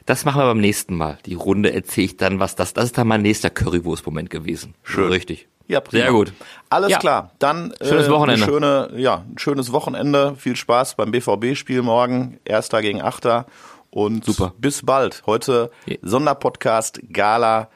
Das 0.05 0.25
machen 0.25 0.39
wir 0.41 0.45
beim 0.45 0.59
nächsten 0.59 0.95
Mal. 0.95 1.17
Die 1.25 1.33
Runde 1.33 1.73
erzähle 1.73 2.05
ich 2.05 2.17
dann, 2.17 2.39
was 2.39 2.55
das, 2.55 2.73
das 2.73 2.85
ist 2.85 2.97
dann 2.97 3.07
mein 3.07 3.21
nächster 3.21 3.49
Currywurst-Moment 3.49 4.29
gewesen. 4.29 4.75
Schön. 4.83 5.09
Richtig. 5.09 5.47
Ja, 5.67 5.79
prima. 5.79 6.03
Sehr 6.03 6.11
gut. 6.11 6.33
Alles 6.69 6.91
Ja. 6.91 6.99
klar. 6.99 7.31
Dann 7.39 7.73
Schönes 7.81 8.07
äh, 8.07 8.11
Wochenende. 8.11 8.45
Schöne, 8.45 8.89
ja, 8.97 9.23
ein 9.27 9.39
schönes 9.39 9.71
Wochenende. 9.71 10.35
Viel 10.37 10.55
Spaß 10.55 10.95
beim 10.95 11.09
BVB-Spiel 11.09 11.81
morgen. 11.81 12.37
Erster 12.45 12.81
gegen 12.83 13.01
Achter. 13.01 13.47
Und 13.89 14.25
Super. 14.25 14.53
bis 14.59 14.85
bald. 14.85 15.23
Heute. 15.25 15.71
Sonderpodcast 16.03 16.99
Gala 17.11 17.69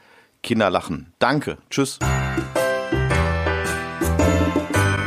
Kinderlachen. 0.43 1.13
Danke. 1.19 1.58
Tschüss. 1.69 1.99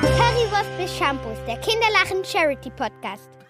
Currywurst 0.03 0.77
bis 0.79 0.97
Shampoos, 0.97 1.39
der 1.47 1.59
Kinderlachen 1.59 2.25
Charity 2.25 2.71
Podcast. 2.71 3.42